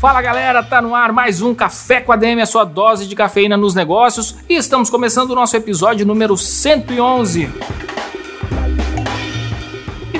Fala 0.00 0.20
galera, 0.20 0.62
tá 0.62 0.82
no 0.82 0.94
ar 0.94 1.10
mais 1.10 1.40
um 1.40 1.54
Café 1.54 2.02
com 2.02 2.12
a 2.12 2.16
DM, 2.16 2.42
a 2.42 2.46
sua 2.46 2.64
dose 2.64 3.06
de 3.06 3.16
cafeína 3.16 3.56
nos 3.56 3.74
negócios, 3.74 4.36
e 4.46 4.54
estamos 4.54 4.90
começando 4.90 5.30
o 5.30 5.34
nosso 5.34 5.56
episódio 5.56 6.04
número 6.04 6.36
111. 6.36 7.48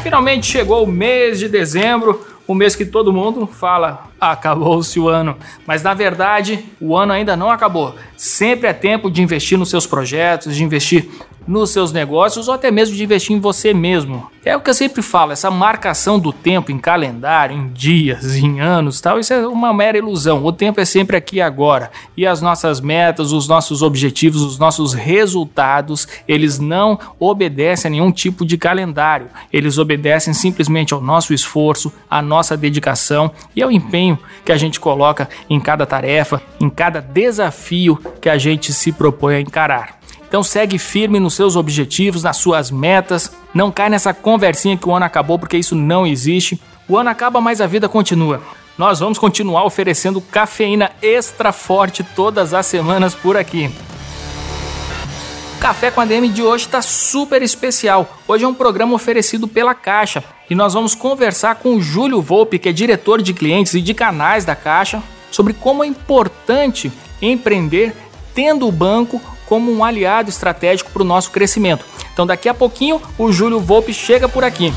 Finalmente 0.03 0.47
chegou 0.47 0.83
o 0.83 0.87
mês 0.87 1.39
de 1.39 1.47
dezembro, 1.47 2.25
o 2.47 2.55
mês 2.55 2.75
que 2.75 2.87
todo 2.87 3.12
mundo 3.12 3.47
fala 3.47 4.09
acabou-se 4.19 4.98
o 4.98 5.09
ano. 5.09 5.37
Mas 5.67 5.83
na 5.83 5.93
verdade, 5.93 6.65
o 6.81 6.97
ano 6.97 7.12
ainda 7.12 7.37
não 7.37 7.51
acabou. 7.51 7.95
Sempre 8.17 8.69
é 8.69 8.73
tempo 8.73 9.11
de 9.11 9.20
investir 9.20 9.59
nos 9.59 9.69
seus 9.69 9.87
projetos, 9.87 10.56
de 10.56 10.65
investir 10.65 11.06
nos 11.46 11.70
seus 11.70 11.92
negócios 11.92 12.48
ou 12.48 12.55
até 12.55 12.70
mesmo 12.70 12.96
de 12.96 13.05
investir 13.05 13.36
em 13.36 13.41
você 13.41 13.73
mesmo. 13.73 14.30
É 14.45 14.56
o 14.56 14.60
que 14.60 14.70
eu 14.70 14.74
sempre 14.74 15.02
falo, 15.02 15.32
essa 15.32 15.50
marcação 15.50 16.20
do 16.20 16.32
tempo 16.32 16.70
em 16.70 16.78
calendário, 16.78 17.56
em 17.56 17.69
dias, 17.69 18.36
em 18.36 18.60
anos, 18.60 19.00
tal, 19.00 19.19
isso 19.19 19.34
é 19.34 19.45
uma 19.45 19.74
mera 19.74 19.98
ilusão. 19.98 20.45
O 20.45 20.52
tempo 20.52 20.80
é 20.80 20.84
sempre 20.84 21.16
aqui 21.16 21.36
e 21.36 21.41
agora. 21.41 21.91
E 22.16 22.24
as 22.24 22.41
nossas 22.41 22.80
metas, 22.80 23.32
os 23.32 23.48
nossos 23.48 23.82
objetivos, 23.82 24.42
os 24.42 24.56
nossos 24.56 24.95
resultados, 24.95 26.06
eles 26.28 26.60
não 26.60 26.96
obedecem 27.19 27.88
a 27.88 27.91
nenhum 27.91 28.12
tipo 28.12 28.47
de 28.47 28.56
calendário. 28.56 29.28
Eles 29.53 29.78
obedecem 29.78 30.33
simplesmente 30.33 30.94
ao 30.94 31.00
nosso 31.00 31.34
esforço, 31.34 31.92
à 32.08 32.22
nossa 32.22 32.56
dedicação 32.56 33.33
e 33.55 33.62
ao 33.64 33.72
empenho 33.72 34.16
que 34.44 34.53
a 34.53 34.56
gente 34.56 34.78
coloca 34.78 35.28
em 35.50 35.58
cada 35.58 35.84
tarefa, 35.84 36.41
em 36.60 36.70
cada 36.70 37.00
desafio 37.00 37.98
que 38.20 38.28
a 38.28 38.38
gente 38.38 38.72
se 38.72 38.92
propõe 38.92 39.34
a 39.34 39.41
encarar. 39.41 39.95
Então 40.28 40.42
segue 40.42 40.78
firme 40.78 41.20
nos 41.20 41.34
seus 41.34 41.56
objetivos, 41.56 42.22
nas 42.22 42.36
suas 42.36 42.70
metas. 42.70 43.30
Não 43.55 43.70
cai 43.70 43.88
nessa 43.88 44.12
conversinha 44.12 44.77
que 44.77 44.88
o 44.88 44.94
ano 44.94 45.05
acabou, 45.05 45.38
porque 45.38 45.56
isso 45.56 45.74
não 45.74 46.06
existe. 46.06 46.60
O 46.88 46.96
ano 46.96 47.10
acaba, 47.10 47.41
mas 47.41 47.60
a 47.60 47.66
vida 47.66 47.88
continua. 47.88 48.41
Nós 48.77 49.00
vamos 49.00 49.19
continuar 49.19 49.64
oferecendo 49.64 50.20
cafeína 50.20 50.91
extra 51.00 51.52
forte 51.52 52.04
todas 52.04 52.52
as 52.52 52.66
semanas 52.66 53.14
por 53.14 53.36
aqui. 53.36 53.70
Café 55.58 55.91
com 55.91 56.00
a 56.00 56.04
DM 56.04 56.28
de 56.28 56.42
hoje 56.42 56.66
está 56.66 56.82
super 56.82 57.41
especial. 57.41 58.19
Hoje 58.28 58.44
é 58.44 58.48
um 58.48 58.54
programa 58.54 58.94
oferecido 58.94 59.48
pela 59.48 59.74
Caixa 59.74 60.22
e 60.50 60.54
nós 60.54 60.74
vamos 60.74 60.94
conversar 60.94 61.56
com 61.56 61.77
o 61.77 61.80
Júlio 61.80 62.20
Volpe, 62.20 62.58
que 62.58 62.69
é 62.69 62.72
diretor 62.72 63.22
de 63.22 63.32
clientes 63.32 63.72
e 63.74 63.80
de 63.80 63.94
canais 63.94 64.44
da 64.44 64.54
Caixa, 64.54 65.02
sobre 65.30 65.54
como 65.54 65.82
é 65.82 65.86
importante 65.86 66.92
empreender 67.22 67.97
tendo 68.34 68.69
o 68.69 68.72
banco 68.72 69.20
como 69.47 69.72
um 69.72 69.84
aliado 69.84 70.28
estratégico 70.28 70.91
para 70.91 71.02
o 71.02 71.06
nosso 71.06 71.30
crescimento. 71.30 71.84
Então, 72.12 72.27
daqui 72.27 72.48
a 72.48 72.55
pouquinho, 72.55 73.00
o 73.16 73.33
Júlio 73.33 73.61
Volpe 73.61 73.92
chega 73.92 74.28
por 74.28 74.44
aqui. 74.44 74.72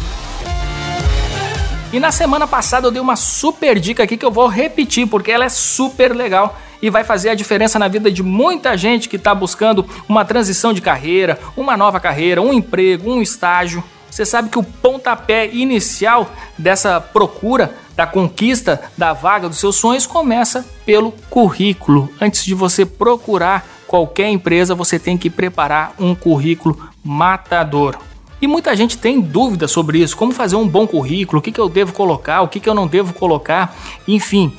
E 1.92 2.00
na 2.00 2.12
semana 2.12 2.46
passada 2.46 2.86
eu 2.86 2.92
dei 2.92 3.02
uma 3.02 3.16
super 3.16 3.80
dica 3.80 4.04
aqui 4.04 4.16
que 4.16 4.26
eu 4.26 4.32
vou 4.32 4.48
repetir 4.48 5.08
porque 5.08 5.32
ela 5.32 5.46
é 5.46 5.50
super 5.50 6.16
legal 6.16 6.56
e 6.82 6.90
vai 6.90 7.04
fazer 7.04 7.30
a 7.30 7.36
diferença 7.36 7.80
na 7.80 7.88
vida 7.88 8.12
de 8.12 8.22
muita 8.22 8.78
gente 8.78 9.10
que 9.10 9.16
está 9.16 9.34
buscando 9.34 9.84
uma 10.08 10.24
transição 10.24 10.72
de 10.72 10.82
carreira, 10.82 11.40
uma 11.58 11.76
nova 11.76 12.00
carreira, 12.00 12.44
um 12.44 12.54
emprego, 12.54 13.12
um 13.12 13.22
estágio. 13.22 13.84
Você 14.10 14.24
sabe 14.24 14.50
que 14.50 14.60
o 14.60 14.64
pontapé 14.64 15.48
inicial 15.48 16.32
dessa 16.58 17.02
procura, 17.02 17.76
da 17.96 18.06
conquista 18.06 18.82
da 18.98 19.12
vaga 19.12 19.50
dos 19.50 19.60
seus 19.60 19.76
sonhos, 19.76 20.06
começa 20.06 20.66
pelo 20.86 21.12
currículo. 21.30 22.10
Antes 22.22 22.46
de 22.46 22.54
você 22.54 22.86
procurar 22.86 23.68
qualquer 23.90 24.30
empresa 24.30 24.76
você 24.76 25.00
tem 25.00 25.18
que 25.18 25.32
preparar 25.32 25.96
um 26.00 26.14
currículo 26.14 26.78
matador. 27.04 27.98
E 28.40 28.46
muita 28.46 28.76
gente 28.76 29.00
tem 29.00 29.20
dúvida 29.20 29.68
sobre 29.68 29.98
isso, 29.98 30.16
como 30.16 30.32
fazer 30.32 30.56
um 30.56 30.68
bom 30.68 30.86
currículo, 30.86 31.40
o 31.40 31.42
que, 31.42 31.52
que 31.52 31.60
eu 31.60 31.68
devo 31.68 31.92
colocar, 31.92 32.42
o 32.42 32.48
que, 32.48 32.60
que 32.60 32.70
eu 32.70 32.76
não 32.76 32.86
devo 32.86 33.14
colocar, 33.14 33.76
enfim. 34.08 34.54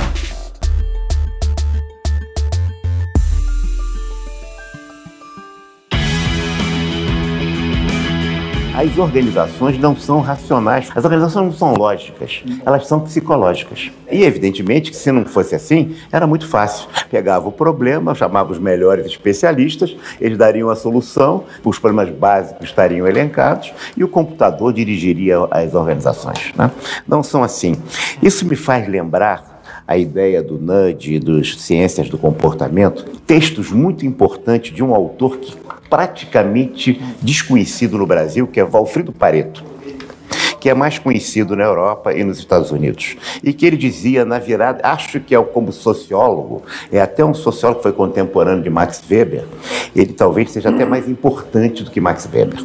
As 8.82 8.98
organizações 8.98 9.78
não 9.78 9.96
são 9.96 10.22
racionais, 10.22 10.90
as 10.96 11.06
organizações 11.06 11.46
não 11.46 11.54
são 11.54 11.76
lógicas, 11.76 12.42
elas 12.66 12.88
são 12.88 13.00
psicológicas. 13.00 13.92
E 14.10 14.24
evidentemente 14.24 14.90
que 14.90 14.98
se 14.98 15.12
não 15.12 15.24
fosse 15.24 15.54
assim, 15.54 15.96
era 16.12 16.26
muito 16.26 16.48
fácil. 16.48 16.90
Pegava 17.08 17.48
o 17.48 17.52
problema, 17.52 18.16
chamava 18.16 18.52
os 18.52 18.58
melhores 18.58 19.06
especialistas, 19.06 19.96
eles 20.20 20.36
dariam 20.36 20.68
a 20.68 20.76
solução, 20.76 21.44
os 21.64 21.78
problemas 21.78 22.10
básicos 22.10 22.70
estariam 22.70 23.08
elencados 23.08 23.72
e 23.96 24.04
o 24.04 24.08
computador 24.08 24.74
dirigiria 24.74 25.38
as 25.52 25.76
organizações. 25.76 26.52
Né? 26.56 26.72
Não 27.08 27.22
são 27.22 27.44
assim. 27.44 27.76
Isso 28.20 28.48
me 28.48 28.56
faz 28.56 28.88
lembrar 28.88 29.51
a 29.88 29.98
ideia 29.98 30.42
do 30.42 30.58
nudge 30.58 31.20
dos 31.20 31.62
ciências 31.62 32.10
do 32.10 32.18
comportamento, 32.18 33.06
textos 33.26 33.72
muito 33.72 34.06
importantes 34.06 34.74
de 34.74 34.84
um 34.84 34.94
autor 34.94 35.38
que 35.38 35.56
praticamente 35.90 37.02
desconhecido 37.22 37.98
no 37.98 38.06
Brasil, 38.06 38.48
que 38.48 38.60
é 38.60 38.64
Valfrido 38.64 39.12
Pareto 39.12 39.72
que 40.62 40.70
é 40.70 40.76
mais 40.76 41.00
conhecido 41.00 41.56
na 41.56 41.64
Europa 41.64 42.14
e 42.14 42.24
nos 42.24 42.38
Estados 42.38 42.70
Unidos. 42.70 43.18
E 43.44 43.52
que 43.52 43.66
ele 43.66 43.76
dizia 43.76 44.24
na 44.24 44.38
virada, 44.38 44.80
acho 44.84 45.20
que 45.20 45.34
é 45.34 45.44
como 45.44 45.74
sociólogo, 45.74 46.62
é 46.92 47.02
até 47.02 47.26
um 47.26 47.34
sociólogo 47.34 47.80
que 47.80 47.84
foi 47.84 47.94
contemporâneo 47.94 48.62
de 48.62 48.70
Max 48.70 49.04
Weber, 49.10 49.44
ele 49.96 50.14
talvez 50.14 50.52
seja 50.52 50.70
até 50.70 50.86
mais 50.86 51.10
importante 51.10 51.84
do 51.84 51.90
que 51.90 52.00
Max 52.00 52.30
Weber. 52.32 52.64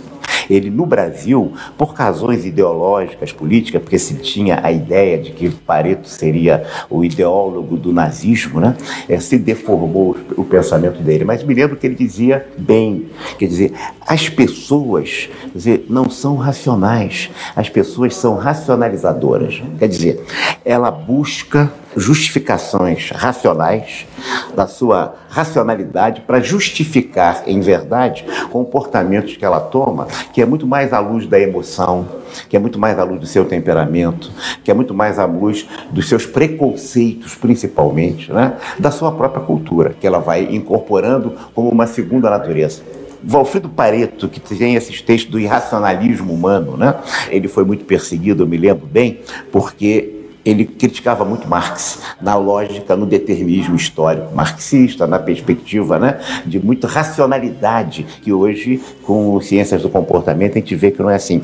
Ele, 0.48 0.70
no 0.70 0.86
Brasil, 0.86 1.52
por 1.76 1.92
razões 1.92 2.44
ideológicas, 2.44 3.32
políticas, 3.32 3.82
porque 3.82 3.98
se 3.98 4.14
tinha 4.16 4.60
a 4.62 4.70
ideia 4.70 5.18
de 5.18 5.32
que 5.32 5.50
Pareto 5.50 6.08
seria 6.08 6.64
o 6.88 7.04
ideólogo 7.04 7.76
do 7.76 7.92
nazismo, 7.92 8.60
né? 8.60 8.76
É, 9.08 9.18
se 9.18 9.38
deformou 9.38 10.16
o 10.36 10.44
pensamento 10.44 11.02
dele. 11.02 11.24
Mas 11.24 11.42
me 11.42 11.54
lembro 11.54 11.76
que 11.76 11.86
ele 11.86 11.94
dizia 11.94 12.46
bem, 12.58 13.06
quer 13.38 13.46
dizer, 13.46 13.72
as 14.06 14.28
pessoas 14.28 15.28
quer 15.52 15.58
dizer, 15.58 15.86
não 15.88 16.10
são 16.10 16.36
racionais, 16.36 17.30
as 17.54 17.68
pessoas 17.68 18.14
são 18.14 18.36
racionalizadoras. 18.36 19.62
Quer 19.78 19.88
dizer, 19.88 20.24
ela 20.64 20.90
busca 20.90 21.72
justificações 21.96 23.10
racionais 23.10 24.06
da 24.54 24.66
sua 24.66 25.14
racionalidade 25.28 26.20
para 26.20 26.40
justificar, 26.40 27.44
em 27.46 27.60
verdade, 27.60 28.24
comportamentos 28.50 29.36
que 29.36 29.44
ela 29.44 29.60
toma, 29.60 30.06
que 30.32 30.42
é 30.42 30.46
muito 30.46 30.66
mais 30.66 30.92
à 30.92 31.00
luz 31.00 31.26
da 31.26 31.40
emoção, 31.40 32.06
que 32.48 32.56
é 32.56 32.58
muito 32.58 32.78
mais 32.78 32.98
à 32.98 33.04
luz 33.04 33.20
do 33.20 33.26
seu 33.26 33.44
temperamento, 33.44 34.30
que 34.62 34.70
é 34.70 34.74
muito 34.74 34.92
mais 34.92 35.18
à 35.18 35.24
luz 35.24 35.66
dos 35.90 36.08
seus 36.08 36.26
preconceitos, 36.26 37.34
principalmente, 37.34 38.32
né? 38.32 38.54
da 38.78 38.90
sua 38.90 39.12
própria 39.12 39.42
cultura, 39.42 39.94
que 39.98 40.06
ela 40.06 40.18
vai 40.18 40.44
incorporando 40.54 41.34
como 41.54 41.68
uma 41.68 41.86
segunda 41.86 42.28
natureza. 42.28 42.82
Valfrido 43.22 43.68
Pareto, 43.68 44.28
que 44.28 44.38
tem 44.38 44.76
esses 44.76 45.00
textos 45.00 45.32
do 45.32 45.40
irracionalismo 45.40 46.32
humano, 46.32 46.76
né? 46.76 46.94
ele 47.28 47.48
foi 47.48 47.64
muito 47.64 47.84
perseguido, 47.84 48.42
eu 48.42 48.46
me 48.46 48.56
lembro 48.56 48.86
bem, 48.86 49.20
porque 49.50 50.15
ele 50.46 50.64
criticava 50.64 51.24
muito 51.24 51.48
Marx 51.48 52.00
na 52.22 52.36
lógica, 52.36 52.94
no 52.94 53.04
determinismo 53.04 53.74
histórico 53.74 54.32
marxista, 54.34 55.06
na 55.06 55.18
perspectiva 55.18 55.98
né, 55.98 56.20
de 56.46 56.60
muita 56.60 56.86
racionalidade, 56.86 58.06
que 58.22 58.32
hoje, 58.32 58.80
com 59.02 59.40
ciências 59.40 59.82
do 59.82 59.90
comportamento, 59.90 60.52
a 60.52 60.60
gente 60.60 60.74
vê 60.76 60.92
que 60.92 61.02
não 61.02 61.10
é 61.10 61.16
assim. 61.16 61.42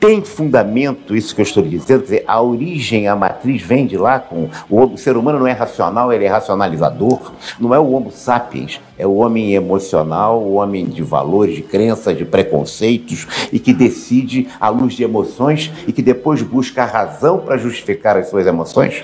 Tem 0.00 0.22
fundamento 0.22 1.16
isso 1.16 1.34
que 1.34 1.40
eu 1.40 1.42
estou 1.42 1.60
dizendo, 1.60 1.86
quer 1.86 1.98
dizer, 1.98 2.24
a 2.26 2.40
origem, 2.40 3.08
a 3.08 3.16
matriz 3.16 3.60
vem 3.62 3.84
de 3.84 3.96
lá 3.96 4.20
com 4.20 4.48
o, 4.70 4.84
o 4.84 4.96
ser 4.96 5.16
humano 5.16 5.40
não 5.40 5.46
é 5.46 5.50
racional, 5.50 6.12
ele 6.12 6.24
é 6.24 6.28
racionalizador, 6.28 7.32
não 7.58 7.74
é 7.74 7.80
o 7.80 7.90
homo 7.90 8.12
sapiens, 8.12 8.80
é 8.96 9.04
o 9.04 9.16
homem 9.16 9.54
emocional, 9.54 10.40
o 10.40 10.54
homem 10.54 10.86
de 10.86 11.02
valores, 11.02 11.56
de 11.56 11.62
crenças, 11.62 12.16
de 12.16 12.24
preconceitos 12.24 13.26
e 13.52 13.58
que 13.58 13.72
decide 13.72 14.46
à 14.60 14.68
luz 14.68 14.94
de 14.94 15.02
emoções 15.02 15.72
e 15.84 15.92
que 15.92 16.00
depois 16.00 16.42
busca 16.42 16.84
a 16.84 16.86
razão 16.86 17.38
para 17.38 17.56
justificar 17.56 18.16
as 18.16 18.30
suas 18.30 18.46
emoções? 18.46 19.02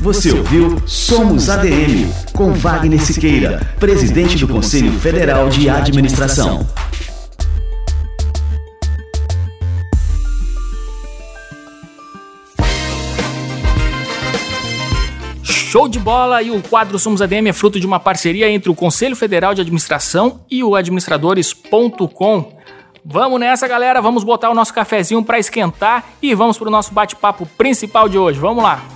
Você 0.00 0.32
ouviu 0.32 0.82
Somos 0.86 1.50
ADM, 1.50 2.10
com 2.34 2.52
Wagner 2.52 3.00
Siqueira, 3.00 3.60
presidente 3.78 4.36
do 4.38 4.48
Conselho 4.48 4.92
Federal 4.92 5.48
de 5.50 5.68
Administração. 5.68 6.66
Show 15.74 15.88
de 15.88 15.98
bola! 15.98 16.40
E 16.40 16.52
o 16.52 16.62
quadro 16.62 17.00
Somos 17.00 17.20
ADM 17.20 17.48
é 17.48 17.52
fruto 17.52 17.80
de 17.80 17.86
uma 17.86 17.98
parceria 17.98 18.48
entre 18.48 18.70
o 18.70 18.76
Conselho 18.76 19.16
Federal 19.16 19.54
de 19.54 19.60
Administração 19.60 20.44
e 20.48 20.62
o 20.62 20.76
administradores.com. 20.76 22.56
Vamos 23.04 23.40
nessa, 23.40 23.66
galera. 23.66 24.00
Vamos 24.00 24.22
botar 24.22 24.50
o 24.50 24.54
nosso 24.54 24.72
cafezinho 24.72 25.24
para 25.24 25.36
esquentar 25.36 26.04
e 26.22 26.32
vamos 26.32 26.56
para 26.56 26.68
o 26.68 26.70
nosso 26.70 26.94
bate-papo 26.94 27.44
principal 27.58 28.08
de 28.08 28.16
hoje. 28.16 28.38
Vamos 28.38 28.62
lá. 28.62 28.93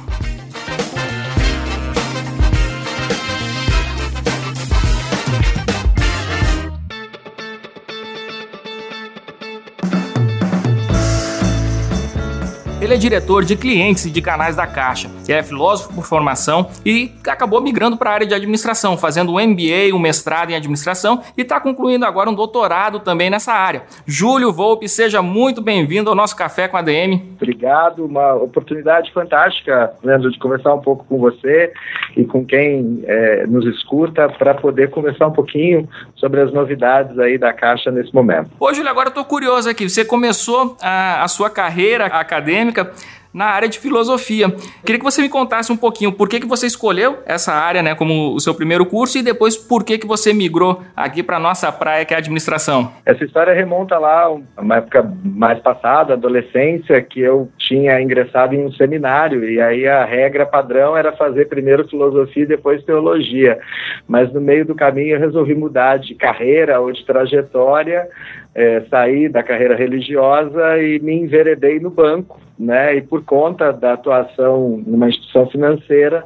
Ele 12.88 12.94
é 12.94 12.99
diretor 12.99 13.44
de 13.44 13.55
clientes 13.55 14.06
e 14.06 14.11
de 14.11 14.23
canais 14.23 14.56
da 14.56 14.67
Caixa. 14.67 15.11
Ele 15.29 15.37
é 15.37 15.43
filósofo 15.43 15.93
por 15.93 16.06
formação 16.06 16.70
e 16.87 17.12
acabou 17.26 17.61
migrando 17.61 17.99
para 17.99 18.08
a 18.08 18.14
área 18.14 18.26
de 18.26 18.32
administração, 18.32 18.96
fazendo 18.96 19.32
um 19.32 19.35
MBA, 19.35 19.94
um 19.94 19.99
mestrado 19.99 20.52
em 20.52 20.55
administração 20.55 21.20
e 21.37 21.43
está 21.43 21.61
concluindo 21.61 22.06
agora 22.06 22.31
um 22.31 22.35
doutorado 22.35 22.99
também 23.00 23.29
nessa 23.29 23.52
área. 23.52 23.82
Júlio 24.06 24.50
Volpe, 24.55 24.88
seja 24.88 25.20
muito 25.20 25.61
bem-vindo 25.61 26.08
ao 26.08 26.17
nosso 26.17 26.35
Café 26.35 26.67
com 26.67 26.79
a 26.79 26.82
DM. 26.82 27.23
Obrigado, 27.37 28.06
uma 28.06 28.32
oportunidade 28.37 29.12
fantástica, 29.12 29.93
Leandro, 30.02 30.31
de 30.31 30.38
conversar 30.38 30.73
um 30.73 30.81
pouco 30.81 31.05
com 31.05 31.19
você 31.19 31.70
e 32.17 32.25
com 32.25 32.43
quem 32.43 33.05
é, 33.05 33.46
nos 33.46 33.67
escuta 33.67 34.31
para 34.31 34.55
poder 34.55 34.88
conversar 34.88 35.26
um 35.26 35.32
pouquinho 35.32 35.87
sobre 36.17 36.41
as 36.41 36.50
novidades 36.55 37.19
aí 37.19 37.37
da 37.37 37.52
Caixa 37.52 37.91
nesse 37.91 38.14
momento. 38.14 38.50
Ô, 38.58 38.73
Júlio, 38.73 38.91
agora 38.91 39.08
eu 39.08 39.11
estou 39.11 39.26
curioso 39.26 39.69
aqui. 39.69 39.87
Você 39.87 40.06
começou 40.06 40.75
a, 40.81 41.23
a 41.23 41.29
sua 41.29 41.50
carreira 41.50 42.06
acadêmica 42.06 42.77
acadêmica 42.78 42.92
na 43.38 43.44
área 43.44 43.69
de 43.69 43.79
filosofia. 43.79 44.52
Queria 44.85 44.99
que 44.99 45.05
você 45.05 45.23
me 45.23 45.29
contasse 45.29 45.70
um 45.70 45.76
pouquinho 45.76 46.11
por 46.11 46.29
que, 46.29 46.40
que 46.40 46.46
você 46.46 46.67
escolheu 46.67 47.19
essa 47.25 47.52
área 47.52 47.81
né, 47.81 47.94
como 47.94 48.35
o 48.35 48.40
seu 48.40 48.52
primeiro 48.52 48.85
curso 48.85 49.17
e 49.17 49.23
depois 49.23 49.56
por 49.56 49.85
que, 49.85 49.96
que 49.96 50.08
você 50.08 50.32
migrou 50.35 50.82
aqui 50.96 51.23
para 51.23 51.38
nossa 51.38 51.70
praia, 51.70 52.05
que 52.05 52.12
é 52.12 52.17
a 52.17 52.19
administração. 52.19 52.90
Essa 53.06 53.25
história 53.25 53.55
remonta 53.55 53.96
lá 53.96 54.25
a 54.25 54.61
uma 54.61 54.79
época 54.79 55.08
mais 55.25 55.61
passada, 55.61 56.14
adolescência, 56.14 57.00
que 57.00 57.20
eu 57.20 57.49
tinha 57.56 58.02
ingressado 58.02 58.56
em 58.56 58.67
um 58.67 58.73
seminário 58.73 59.49
e 59.49 59.61
aí 59.61 59.87
a 59.87 60.05
regra 60.05 60.44
padrão 60.44 60.96
era 60.96 61.12
fazer 61.12 61.49
primeiro 61.49 61.87
filosofia 61.87 62.43
e 62.43 62.46
depois 62.46 62.82
teologia. 62.82 63.61
Mas 64.08 64.32
no 64.32 64.41
meio 64.41 64.64
do 64.64 64.75
caminho 64.75 65.14
eu 65.14 65.20
resolvi 65.20 65.55
mudar 65.55 65.99
de 66.00 66.17
carreira 66.17 66.81
ou 66.81 66.91
de 66.91 67.06
trajetória, 67.06 68.08
é, 68.52 68.81
sair 68.91 69.29
da 69.29 69.44
carreira 69.44 69.76
religiosa 69.76 70.76
e 70.79 70.99
me 70.99 71.14
enveredei 71.14 71.79
no 71.79 71.91
banco 71.91 72.49
né? 72.58 72.96
E 72.96 73.02
por 73.02 73.23
conta 73.28 73.70
da 73.75 73.92
atuação 73.92 74.82
numa 74.86 75.08
instituição 75.08 75.46
financeira, 75.48 76.25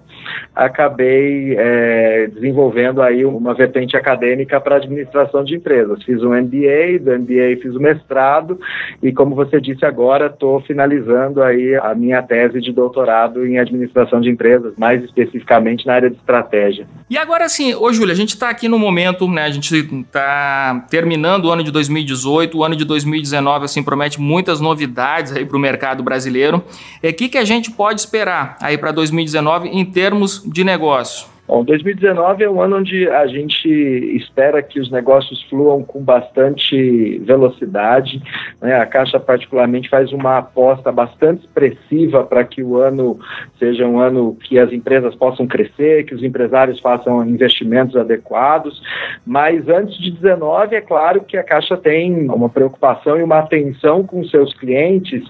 acabei 0.55 1.57
é, 1.59 2.29
desenvolvendo 2.29 3.03
aí 3.03 3.25
uma 3.25 3.53
vertente 3.55 3.97
acadêmica 3.97 4.61
para 4.61 4.77
administração 4.77 5.43
de 5.43 5.57
empresas. 5.57 6.01
Fiz 6.05 6.23
um 6.23 6.31
MBA, 6.31 7.01
do 7.01 7.19
MBA 7.19 7.61
fiz 7.61 7.75
o 7.75 7.79
um 7.79 7.83
mestrado 7.83 8.59
e, 9.03 9.13
como 9.13 9.35
você 9.35 9.61
disse 9.61 9.85
agora, 9.85 10.27
estou 10.27 10.61
finalizando 10.61 11.43
aí 11.43 11.75
a 11.75 11.93
minha 11.93 12.23
tese 12.23 12.61
de 12.61 12.73
doutorado 12.73 13.45
em 13.45 13.59
administração 13.59 14.21
de 14.21 14.31
empresas, 14.31 14.75
mais 14.79 15.03
especificamente 15.03 15.85
na 15.85 15.95
área 15.95 16.09
de 16.09 16.17
estratégia. 16.17 16.87
E 17.13 17.19
agora 17.19 17.47
sim, 17.47 17.75
ô 17.75 17.93
Júlia, 17.93 18.15
a 18.15 18.17
gente 18.17 18.31
está 18.31 18.49
aqui 18.49 18.69
no 18.69 18.79
momento, 18.79 19.29
né? 19.29 19.43
A 19.43 19.51
gente 19.51 19.77
está 19.77 20.87
terminando 20.89 21.45
o 21.45 21.51
ano 21.51 21.63
de 21.63 21.71
2018, 21.71 22.57
o 22.57 22.65
ano 22.65 22.75
de 22.75 22.87
2019 22.87 23.67
assim 23.67 23.83
promete 23.83 24.19
muitas 24.19 24.61
novidades 24.61 25.31
aí 25.31 25.45
para 25.45 25.55
o 25.55 25.61
mercado 25.61 26.03
brasileiro. 26.03 26.57
O 26.57 26.63
é, 27.07 27.13
que, 27.13 27.29
que 27.29 27.37
a 27.37 27.45
gente 27.45 27.71
pode 27.71 28.01
esperar 28.01 28.57
aí 28.63 28.79
para 28.79 28.93
2019 28.93 29.69
em 29.69 29.85
termos 29.85 30.43
de 30.47 30.65
negócio? 30.65 31.27
Bom, 31.47 31.65
2019 31.65 32.45
é 32.45 32.49
um 32.49 32.63
ano 32.63 32.77
onde 32.77 33.09
a 33.09 33.27
gente 33.27 33.69
espera 33.69 34.63
que 34.63 34.79
os 34.79 34.91
negócios 34.93 35.43
fluam 35.51 35.83
com 35.83 36.01
bastante 36.01 37.19
velocidade. 37.19 38.23
Né? 38.61 38.77
A 38.77 38.87
Caixa, 38.87 39.19
particularmente, 39.19 39.89
faz 39.89 40.13
uma 40.13 40.39
aposta 40.39 40.93
bastante 40.93 41.45
expressiva 41.45 42.23
para 42.23 42.45
que 42.45 42.63
o 42.63 42.77
ano 42.77 43.19
seja 43.59 43.85
um 43.85 43.99
ano 43.99 44.37
que 44.37 44.57
as 44.57 44.73
empresas 44.73 45.17
possam 45.17 45.47
crescer, 45.47 46.05
que 46.05 46.15
os 46.15 46.23
empresários 46.23 46.79
façam 46.79 47.27
investimentos 47.27 47.97
adequados. 47.97 48.81
Mas 49.27 49.69
antes 49.69 49.99
de 49.99 50.13
19, 50.13 50.77
é 50.77 50.81
claro 50.81 51.23
que 51.23 51.37
a 51.37 51.43
Caixa 51.43 51.77
tem 51.77 52.31
uma 52.31 52.49
preocupação 52.49 53.19
e 53.19 53.23
uma 53.23 53.41
atenção 53.41 54.05
com 54.05 54.25
seus 54.25 54.55
clientes 54.55 55.25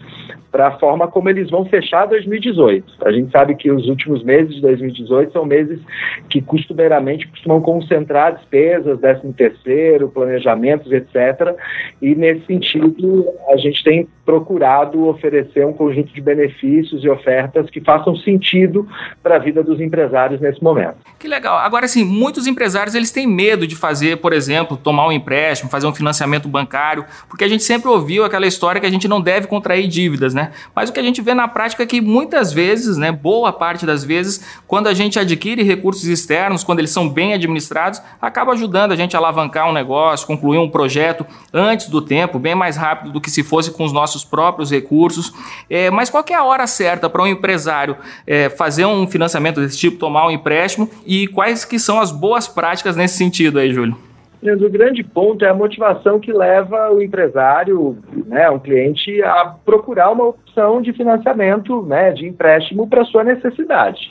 para 0.53 0.69
a 0.69 0.79
forma 0.79 1.09
como 1.09 1.31
eles 1.31 1.51
vão 1.51 1.65
fechar 1.65 2.07
2018. 2.07 2.85
A 3.05 3.11
gente 3.11 3.33
sabe 3.33 3.55
que 3.55 3.73
os 3.73 3.89
últimos 3.89 4.23
meses 4.23 4.55
de 4.55 4.61
2018 4.61 5.33
são 5.33 5.47
meses 5.47 5.81
que 6.29 6.43
costumeiramente 6.43 7.27
costumam 7.27 7.63
concentrar 7.63 8.35
despesas, 8.35 9.01
13 9.01 9.33
terceiro, 9.33 10.11
planejamentos, 10.11 10.93
etc. 10.93 11.57
E 12.03 12.15
nesse 12.15 12.45
sentido, 12.47 13.27
a 13.49 13.57
gente 13.57 13.83
tem 13.83 14.07
procurado 14.27 15.07
oferecer 15.07 15.67
um 15.67 15.73
conjunto 15.73 16.13
de 16.13 16.21
benefícios 16.21 17.03
e 17.03 17.09
ofertas 17.09 17.71
que 17.71 17.81
façam 17.81 18.15
sentido 18.17 18.87
para 19.23 19.37
a 19.37 19.39
vida 19.39 19.63
dos 19.63 19.81
empresários 19.81 20.41
nesse 20.41 20.63
momento. 20.63 20.97
Que 21.19 21.27
legal. 21.27 21.57
Agora, 21.59 21.89
sim, 21.89 22.05
muitos 22.05 22.47
empresários 22.47 22.95
eles 22.95 23.11
têm 23.11 23.27
medo 23.27 23.67
de 23.67 23.75
fazer, 23.75 24.19
por 24.19 24.33
exemplo, 24.33 24.77
tomar 24.77 25.09
um 25.09 25.13
empréstimo, 25.13 25.71
fazer 25.71 25.87
um 25.87 25.95
financiamento 25.95 26.47
bancário, 26.47 27.05
porque 27.29 27.45
a 27.45 27.49
gente 27.49 27.63
sempre 27.63 27.89
ouviu 27.89 28.25
aquela 28.25 28.47
história 28.47 28.81
que 28.81 28.87
a 28.87 28.91
gente 28.91 29.09
não 29.09 29.21
deve 29.21 29.47
contrair 29.47 29.89
dívidas, 29.89 30.35
né? 30.35 30.42
Mas 30.75 30.91
o 30.91 30.93
que 30.93 31.01
a 31.01 31.03
gente 31.03 31.21
vê 31.21 31.35
na 31.35 31.49
prática 31.49 31.83
é 31.83 31.87
que 31.87 32.01
muitas 32.01 32.53
vezes, 32.53 32.97
né, 32.97 33.11
boa 33.11 33.53
parte 33.53 33.85
das 33.85 34.05
vezes, 34.05 34.45
quando 34.67 34.87
a 34.87 34.95
gente 34.95 35.19
adquire 35.19 35.63
recursos 35.63 36.05
externos, 36.05 36.65
quando 36.65 36.79
eles 36.79 36.91
são 36.91 37.09
bem 37.09 37.35
administrados, 37.35 38.01
acaba 38.21 38.53
ajudando 38.53 38.93
a 38.93 38.97
gente 38.97 39.17
a 39.17 39.19
alavancar 39.19 39.69
um 39.69 39.73
negócio, 39.73 40.27
concluir 40.27 40.59
um 40.59 40.69
projeto 40.71 41.27
antes 41.53 41.89
do 41.89 42.01
tempo, 42.01 42.39
bem 42.39 42.55
mais 42.55 42.77
rápido 42.77 43.13
do 43.13 43.21
que 43.21 43.31
se 43.31 43.43
fosse 43.43 43.71
com 43.71 43.85
os 43.85 43.93
nossos 43.93 44.13
nossos 44.13 44.25
próprios 44.25 44.71
recursos. 44.71 45.33
É, 45.69 45.91
mas 45.91 46.11
qual 46.11 46.25
é 46.29 46.35
a 46.35 46.45
hora 46.45 46.67
certa 46.67 47.09
para 47.09 47.23
um 47.23 47.27
empresário 47.27 47.97
é, 48.27 48.49
fazer 48.49 48.85
um 48.85 49.07
financiamento 49.07 49.61
desse 49.61 49.79
tipo, 49.79 49.97
tomar 49.97 50.27
um 50.27 50.31
empréstimo 50.31 50.89
e 51.07 51.27
quais 51.29 51.65
que 51.65 51.79
são 51.79 52.01
as 52.01 52.11
boas 52.11 52.47
práticas 52.47 52.97
nesse 52.97 53.17
sentido 53.17 53.59
aí, 53.59 53.73
Júlio? 53.73 54.12
O 54.43 54.71
grande 54.71 55.05
ponto 55.05 55.45
é 55.45 55.49
a 55.49 55.55
motivação 55.55 56.19
que 56.19 56.33
leva 56.33 56.91
o 56.91 57.01
empresário, 57.01 57.97
né, 58.27 58.51
um 58.51 58.59
cliente, 58.59 59.23
a 59.23 59.55
procurar 59.65 60.11
uma 60.11 60.27
opção 60.27 60.83
de 60.83 60.93
financiamento, 60.93 61.83
né, 61.83 62.11
de 62.11 62.27
empréstimo 62.27 62.89
para 62.89 63.05
sua 63.05 63.23
necessidade. 63.23 64.11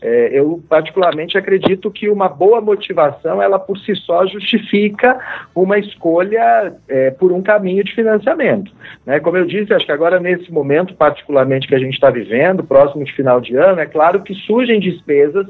É, 0.00 0.38
eu 0.38 0.62
particularmente 0.68 1.36
acredito 1.36 1.90
que 1.90 2.08
uma 2.08 2.28
boa 2.28 2.60
motivação, 2.60 3.42
ela 3.42 3.58
por 3.58 3.76
si 3.78 3.96
só 3.96 4.24
justifica 4.24 5.18
uma 5.52 5.78
escolha 5.78 6.74
é, 6.88 7.10
por 7.10 7.32
um 7.32 7.42
caminho 7.42 7.82
de 7.82 7.92
financiamento. 7.92 8.72
Né? 9.04 9.18
Como 9.18 9.36
eu 9.36 9.44
disse, 9.44 9.74
acho 9.74 9.86
que 9.86 9.92
agora 9.92 10.20
nesse 10.20 10.52
momento 10.52 10.94
particularmente 10.94 11.66
que 11.66 11.74
a 11.74 11.78
gente 11.78 11.94
está 11.94 12.08
vivendo, 12.08 12.62
próximo 12.62 13.04
de 13.04 13.12
final 13.12 13.40
de 13.40 13.56
ano, 13.56 13.80
é 13.80 13.86
claro 13.86 14.22
que 14.22 14.34
surgem 14.34 14.78
despesas, 14.78 15.46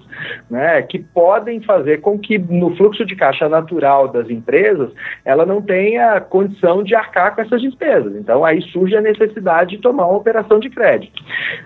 né, 0.50 0.80
que 0.82 0.98
podem 0.98 1.60
fazer 1.60 2.00
com 2.00 2.18
que 2.18 2.38
no 2.38 2.74
fluxo 2.76 3.04
de 3.04 3.14
caixa 3.14 3.46
natural 3.46 4.08
das 4.22 4.30
empresas, 4.30 4.90
ela 5.24 5.44
não 5.44 5.60
tenha 5.60 6.20
condição 6.20 6.82
de 6.82 6.94
arcar 6.94 7.34
com 7.34 7.42
essas 7.42 7.60
despesas. 7.60 8.14
Então 8.16 8.44
aí 8.44 8.62
surge 8.62 8.96
a 8.96 9.00
necessidade 9.00 9.76
de 9.76 9.82
tomar 9.82 10.06
uma 10.06 10.16
operação 10.16 10.58
de 10.58 10.70
crédito. 10.70 11.22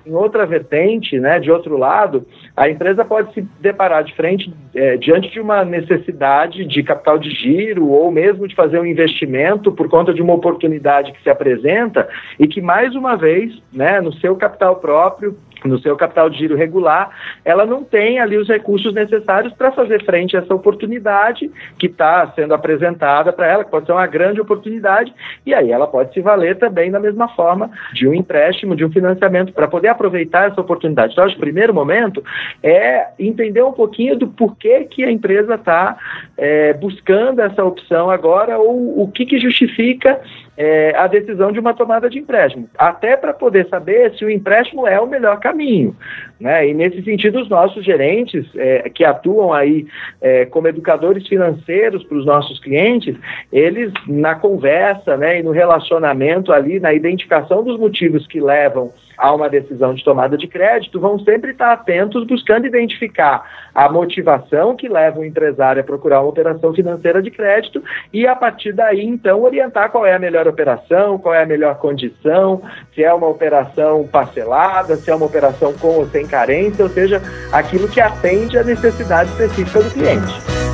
Em 0.06 0.12
outra 0.12 0.46
vertente, 0.46 1.18
né, 1.20 1.38
de 1.38 1.50
outro 1.50 1.76
lado, 1.76 2.26
a 2.56 2.68
empresa 2.68 3.04
pode 3.04 3.32
se 3.34 3.42
deparar 3.60 4.02
de 4.02 4.14
frente 4.14 4.52
é, 4.74 4.96
diante 4.96 5.30
de 5.30 5.40
uma 5.40 5.64
necessidade 5.64 6.64
de 6.64 6.82
capital 6.82 7.18
de 7.18 7.30
giro 7.30 7.88
ou 7.88 8.10
mesmo 8.10 8.48
de 8.48 8.54
fazer 8.54 8.78
um 8.78 8.86
investimento 8.86 9.72
por 9.72 9.88
conta 9.88 10.12
de 10.12 10.22
uma 10.22 10.34
oportunidade 10.34 11.12
que 11.12 11.22
se 11.22 11.30
apresenta 11.30 12.08
e 12.38 12.46
que 12.46 12.60
mais 12.60 12.94
uma 12.94 13.16
vez, 13.16 13.52
né, 13.72 14.00
no 14.00 14.12
seu 14.14 14.36
capital 14.36 14.76
próprio, 14.76 15.36
no 15.64 15.78
seu 15.78 15.96
capital 15.96 16.28
de 16.28 16.38
giro 16.38 16.56
regular, 16.56 17.10
ela 17.44 17.64
não 17.64 17.82
tem 17.82 18.18
ali 18.18 18.36
os 18.36 18.48
recursos 18.48 18.92
necessários 18.92 19.52
para 19.52 19.72
fazer 19.72 20.04
frente 20.04 20.36
a 20.36 20.40
essa 20.40 20.54
oportunidade 20.54 21.50
que 21.78 21.86
está 21.86 22.26
sendo 22.34 22.54
apresentada 22.54 23.32
para 23.32 23.46
ela, 23.46 23.64
que 23.64 23.70
pode 23.70 23.86
ser 23.86 23.92
uma 23.92 24.06
grande 24.06 24.40
oportunidade, 24.40 25.12
e 25.44 25.54
aí 25.54 25.70
ela 25.70 25.86
pode 25.86 26.12
se 26.12 26.20
valer 26.20 26.58
também 26.58 26.90
da 26.90 27.00
mesma 27.00 27.28
forma 27.28 27.70
de 27.92 28.06
um 28.06 28.14
empréstimo, 28.14 28.76
de 28.76 28.84
um 28.84 28.90
financiamento, 28.90 29.52
para 29.52 29.68
poder 29.68 29.88
aproveitar 29.88 30.50
essa 30.50 30.60
oportunidade. 30.60 31.12
Então, 31.12 31.24
acho 31.24 31.34
que 31.34 31.40
o 31.40 31.44
primeiro 31.44 31.74
momento 31.74 32.22
é 32.62 33.08
entender 33.18 33.62
um 33.62 33.72
pouquinho 33.72 34.16
do 34.16 34.26
porquê 34.26 34.84
que 34.84 35.04
a 35.04 35.10
empresa 35.10 35.54
está 35.54 35.96
é, 36.36 36.72
buscando 36.74 37.40
essa 37.40 37.64
opção 37.64 38.10
agora, 38.10 38.58
ou 38.58 39.02
o 39.02 39.10
que, 39.10 39.26
que 39.26 39.38
justifica 39.38 40.20
é, 40.56 40.94
a 40.96 41.06
decisão 41.06 41.52
de 41.52 41.60
uma 41.60 41.74
tomada 41.74 42.08
de 42.08 42.18
empréstimo, 42.18 42.68
até 42.78 43.16
para 43.16 43.32
poder 43.32 43.68
saber 43.68 44.14
se 44.14 44.24
o 44.24 44.30
empréstimo 44.30 44.86
é 44.86 44.98
o 45.00 45.06
melhor 45.06 45.38
caminho. 45.38 45.94
Né? 46.40 46.68
E 46.68 46.74
nesse 46.74 47.02
sentido, 47.02 47.40
os 47.40 47.48
nossos 47.48 47.84
gerentes 47.84 48.46
é, 48.56 48.88
que 48.90 49.04
atuam 49.04 49.52
aí 49.52 49.86
é, 50.20 50.46
como 50.46 50.68
educadores 50.68 51.26
financeiros 51.26 52.04
para 52.04 52.18
os 52.18 52.26
nossos 52.26 52.58
clientes, 52.60 53.16
eles 53.52 53.92
na 54.06 54.34
conversa 54.34 55.16
né, 55.16 55.40
e 55.40 55.42
no 55.42 55.50
relacionamento 55.50 56.52
ali, 56.52 56.80
na 56.80 56.92
identificação 56.92 57.62
dos 57.62 57.78
motivos 57.78 58.26
que 58.26 58.40
levam 58.40 58.92
a 59.16 59.34
uma 59.34 59.48
decisão 59.48 59.94
de 59.94 60.04
tomada 60.04 60.36
de 60.36 60.46
crédito, 60.46 61.00
vão 61.00 61.18
sempre 61.20 61.52
estar 61.52 61.72
atentos 61.72 62.26
buscando 62.26 62.66
identificar 62.66 63.44
a 63.74 63.88
motivação 63.90 64.76
que 64.76 64.88
leva 64.88 65.20
o 65.20 65.24
empresário 65.24 65.80
a 65.80 65.84
procurar 65.84 66.20
uma 66.20 66.30
operação 66.30 66.72
financeira 66.74 67.22
de 67.22 67.30
crédito 67.30 67.82
e, 68.12 68.26
a 68.26 68.34
partir 68.34 68.72
daí, 68.72 69.04
então, 69.04 69.42
orientar 69.42 69.90
qual 69.90 70.06
é 70.06 70.14
a 70.14 70.18
melhor 70.18 70.46
operação, 70.48 71.18
qual 71.18 71.34
é 71.34 71.42
a 71.42 71.46
melhor 71.46 71.76
condição, 71.78 72.62
se 72.94 73.02
é 73.02 73.12
uma 73.12 73.28
operação 73.28 74.06
parcelada, 74.06 74.96
se 74.96 75.10
é 75.10 75.14
uma 75.14 75.26
operação 75.26 75.72
com 75.74 75.88
ou 75.88 76.06
sem 76.06 76.26
carência, 76.26 76.84
ou 76.84 76.90
seja, 76.90 77.22
aquilo 77.52 77.88
que 77.88 78.00
atende 78.00 78.58
à 78.58 78.64
necessidade 78.64 79.30
específica 79.30 79.82
do 79.82 79.90
cliente. 79.90 80.65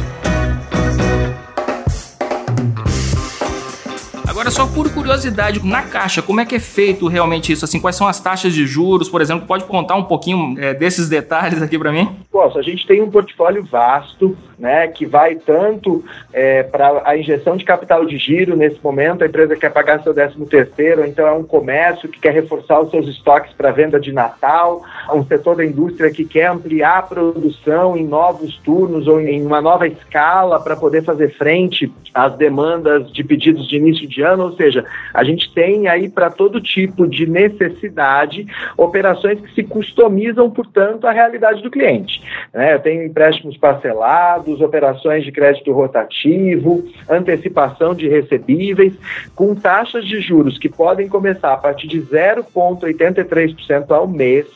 Agora, 4.42 4.50
só 4.56 4.66
por 4.66 4.90
curiosidade, 4.90 5.64
na 5.64 5.82
Caixa, 5.82 6.20
como 6.20 6.40
é 6.40 6.44
que 6.44 6.56
é 6.56 6.58
feito 6.58 7.06
realmente 7.06 7.52
isso? 7.52 7.64
Assim, 7.64 7.78
quais 7.78 7.94
são 7.94 8.08
as 8.08 8.18
taxas 8.18 8.52
de 8.52 8.66
juros, 8.66 9.08
por 9.08 9.20
exemplo? 9.20 9.46
Pode 9.46 9.62
contar 9.66 9.94
um 9.94 10.02
pouquinho 10.02 10.58
é, 10.58 10.74
desses 10.74 11.08
detalhes 11.08 11.62
aqui 11.62 11.78
para 11.78 11.92
mim? 11.92 12.16
Posso. 12.32 12.58
A 12.58 12.62
gente 12.62 12.86
tem 12.86 13.02
um 13.02 13.10
portfólio 13.10 13.62
vasto, 13.62 14.34
né, 14.58 14.88
que 14.88 15.04
vai 15.04 15.34
tanto 15.34 16.02
é, 16.32 16.62
para 16.62 17.02
a 17.04 17.14
injeção 17.14 17.58
de 17.58 17.64
capital 17.64 18.06
de 18.06 18.16
giro 18.16 18.56
nesse 18.56 18.82
momento, 18.82 19.22
a 19.22 19.26
empresa 19.26 19.54
quer 19.54 19.70
pagar 19.70 20.02
seu 20.02 20.14
13 20.14 20.46
terceiro, 20.46 21.04
então 21.04 21.26
é 21.26 21.32
um 21.32 21.42
comércio 21.42 22.08
que 22.08 22.18
quer 22.18 22.32
reforçar 22.32 22.80
os 22.80 22.90
seus 22.90 23.06
estoques 23.08 23.52
para 23.52 23.70
venda 23.70 24.00
de 24.00 24.12
Natal, 24.12 24.82
um 25.12 25.22
setor 25.24 25.56
da 25.56 25.64
indústria 25.64 26.10
que 26.10 26.24
quer 26.24 26.46
ampliar 26.46 26.98
a 26.98 27.02
produção 27.02 27.96
em 27.96 28.06
novos 28.06 28.56
turnos 28.58 29.06
ou 29.08 29.20
em 29.20 29.44
uma 29.44 29.60
nova 29.60 29.86
escala 29.86 30.58
para 30.58 30.76
poder 30.76 31.04
fazer 31.04 31.34
frente 31.36 31.92
às 32.14 32.34
demandas 32.36 33.12
de 33.12 33.22
pedidos 33.24 33.68
de 33.68 33.76
início 33.76 34.08
de 34.08 34.22
ano 34.22 34.44
ou 34.44 34.52
seja, 34.52 34.86
a 35.12 35.22
gente 35.22 35.52
tem 35.52 35.88
aí 35.88 36.08
para 36.08 36.30
todo 36.30 36.62
tipo 36.62 37.06
de 37.06 37.26
necessidade 37.26 38.46
operações 38.76 39.40
que 39.40 39.54
se 39.54 39.62
customizam, 39.64 40.48
portanto, 40.50 41.06
à 41.06 41.10
realidade 41.10 41.62
do 41.62 41.70
cliente. 41.70 42.21
Né? 42.52 42.74
Eu 42.74 42.80
tenho 42.80 43.04
empréstimos 43.04 43.56
parcelados, 43.56 44.60
operações 44.60 45.24
de 45.24 45.32
crédito 45.32 45.72
rotativo, 45.72 46.84
antecipação 47.08 47.94
de 47.94 48.08
recebíveis, 48.08 48.94
com 49.34 49.54
taxas 49.54 50.04
de 50.04 50.20
juros 50.20 50.58
que 50.58 50.68
podem 50.68 51.08
começar 51.08 51.52
a 51.52 51.56
partir 51.56 51.86
de 51.86 52.02
0,83% 52.02 53.90
ao 53.90 54.06
mês, 54.06 54.46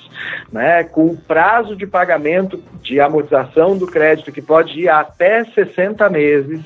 né? 0.52 0.84
com 0.84 1.16
prazo 1.16 1.74
de 1.76 1.86
pagamento 1.86 2.62
de 2.82 3.00
amortização 3.00 3.76
do 3.76 3.86
crédito 3.86 4.30
que 4.30 4.40
pode 4.40 4.80
ir 4.80 4.88
até 4.88 5.44
60 5.44 6.08
meses, 6.08 6.60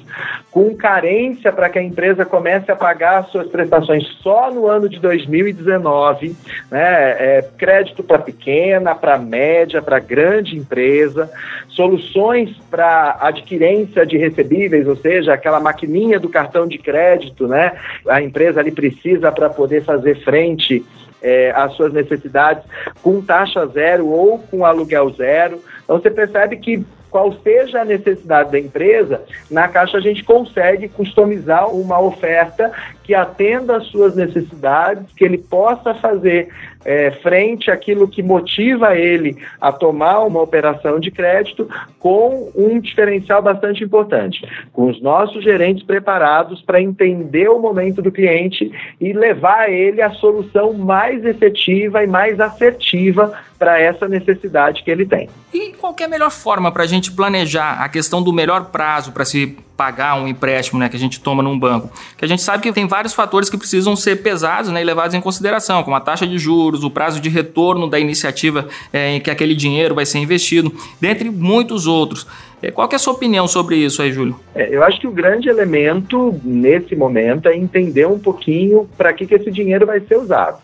com 0.50 0.74
carência 0.76 1.52
para 1.52 1.68
que 1.68 1.78
a 1.78 1.82
empresa 1.82 2.24
comece 2.24 2.70
a 2.70 2.76
pagar 2.76 3.24
suas 3.26 3.48
prestações 3.48 4.06
só 4.22 4.50
no 4.50 4.66
ano 4.66 4.88
de 4.88 4.98
2019, 5.00 6.36
né? 6.70 6.80
É, 6.80 7.48
crédito 7.56 8.02
para 8.02 8.18
pequena, 8.18 8.94
para 8.94 9.18
média, 9.18 9.80
para 9.80 9.98
grande 9.98 10.56
empresa, 10.90 11.30
soluções 11.68 12.50
para 12.70 13.16
adquirência 13.20 14.04
de 14.04 14.18
recebíveis, 14.18 14.86
ou 14.86 14.96
seja, 14.96 15.32
aquela 15.32 15.60
maquininha 15.60 16.18
do 16.18 16.28
cartão 16.28 16.66
de 16.66 16.78
crédito, 16.78 17.46
né? 17.46 17.72
A 18.08 18.20
empresa 18.20 18.60
ali 18.60 18.72
precisa 18.72 19.30
para 19.30 19.48
poder 19.48 19.84
fazer 19.84 20.22
frente 20.24 20.84
é, 21.22 21.52
às 21.54 21.74
suas 21.74 21.92
necessidades 21.92 22.64
com 23.02 23.20
taxa 23.20 23.66
zero 23.66 24.08
ou 24.08 24.38
com 24.38 24.64
aluguel 24.64 25.10
zero. 25.10 25.62
Então 25.84 25.98
você 26.00 26.10
percebe 26.10 26.56
que 26.56 26.84
qual 27.10 27.32
seja 27.42 27.80
a 27.80 27.84
necessidade 27.84 28.52
da 28.52 28.58
empresa, 28.58 29.22
na 29.50 29.66
Caixa 29.66 29.98
a 29.98 30.00
gente 30.00 30.22
consegue 30.22 30.88
customizar 30.88 31.68
uma 31.74 32.00
oferta 32.00 32.70
que 33.02 33.14
atenda 33.14 33.78
às 33.78 33.86
suas 33.88 34.14
necessidades, 34.14 35.12
que 35.16 35.24
ele 35.24 35.38
possa 35.38 35.92
fazer 35.94 36.48
é, 36.84 37.10
frente 37.22 37.70
àquilo 37.70 38.08
que 38.08 38.22
motiva 38.22 38.96
ele 38.96 39.36
a 39.60 39.70
tomar 39.72 40.20
uma 40.24 40.40
operação 40.40 40.98
de 40.98 41.10
crédito 41.10 41.68
com 41.98 42.50
um 42.54 42.80
diferencial 42.80 43.42
bastante 43.42 43.84
importante, 43.84 44.46
com 44.72 44.88
os 44.88 45.00
nossos 45.02 45.44
gerentes 45.44 45.84
preparados 45.84 46.62
para 46.62 46.80
entender 46.80 47.48
o 47.48 47.58
momento 47.58 48.00
do 48.00 48.10
cliente 48.10 48.70
e 49.00 49.12
levar 49.12 49.70
ele 49.70 50.00
a 50.00 50.10
solução 50.10 50.72
mais 50.72 51.24
efetiva 51.24 52.02
e 52.02 52.06
mais 52.06 52.40
assertiva 52.40 53.32
para 53.58 53.78
essa 53.78 54.08
necessidade 54.08 54.82
que 54.82 54.90
ele 54.90 55.04
tem. 55.04 55.28
E 55.52 55.72
qual 55.74 55.94
é 56.00 56.04
a 56.04 56.08
melhor 56.08 56.30
forma 56.30 56.72
para 56.72 56.84
a 56.84 56.86
gente 56.86 57.12
planejar 57.12 57.82
a 57.82 57.88
questão 57.88 58.22
do 58.22 58.32
melhor 58.32 58.70
prazo 58.70 59.12
para 59.12 59.24
se 59.24 59.58
pagar 59.80 60.20
um 60.20 60.28
empréstimo 60.28 60.78
né, 60.78 60.90
que 60.90 60.96
a 60.96 60.98
gente 60.98 61.20
toma 61.20 61.42
num 61.42 61.58
banco. 61.58 61.90
Que 62.18 62.22
a 62.26 62.28
gente 62.28 62.42
sabe 62.42 62.62
que 62.62 62.70
tem 62.70 62.86
vários 62.86 63.14
fatores 63.14 63.48
que 63.48 63.56
precisam 63.56 63.96
ser 63.96 64.16
pesados 64.16 64.70
né, 64.70 64.82
e 64.82 64.84
levados 64.84 65.14
em 65.14 65.22
consideração, 65.22 65.82
como 65.82 65.96
a 65.96 66.00
taxa 66.00 66.26
de 66.26 66.36
juros, 66.36 66.84
o 66.84 66.90
prazo 66.90 67.18
de 67.18 67.30
retorno 67.30 67.88
da 67.88 67.98
iniciativa 67.98 68.68
é, 68.92 69.16
em 69.16 69.20
que 69.22 69.30
aquele 69.30 69.54
dinheiro 69.54 69.94
vai 69.94 70.04
ser 70.04 70.18
investido, 70.18 70.70
dentre 71.00 71.30
muitos 71.30 71.86
outros. 71.86 72.26
É, 72.62 72.70
qual 72.70 72.88
é 72.92 72.94
a 72.94 72.98
sua 72.98 73.14
opinião 73.14 73.48
sobre 73.48 73.76
isso 73.76 74.02
aí, 74.02 74.12
Júlio? 74.12 74.38
É, 74.54 74.74
eu 74.74 74.84
acho 74.84 75.00
que 75.00 75.06
o 75.06 75.10
grande 75.10 75.48
elemento 75.48 76.38
nesse 76.44 76.94
momento 76.94 77.48
é 77.48 77.56
entender 77.56 78.06
um 78.06 78.18
pouquinho 78.18 78.88
para 78.98 79.12
que, 79.12 79.26
que 79.26 79.34
esse 79.34 79.50
dinheiro 79.50 79.86
vai 79.86 80.00
ser 80.00 80.18
usado. 80.18 80.58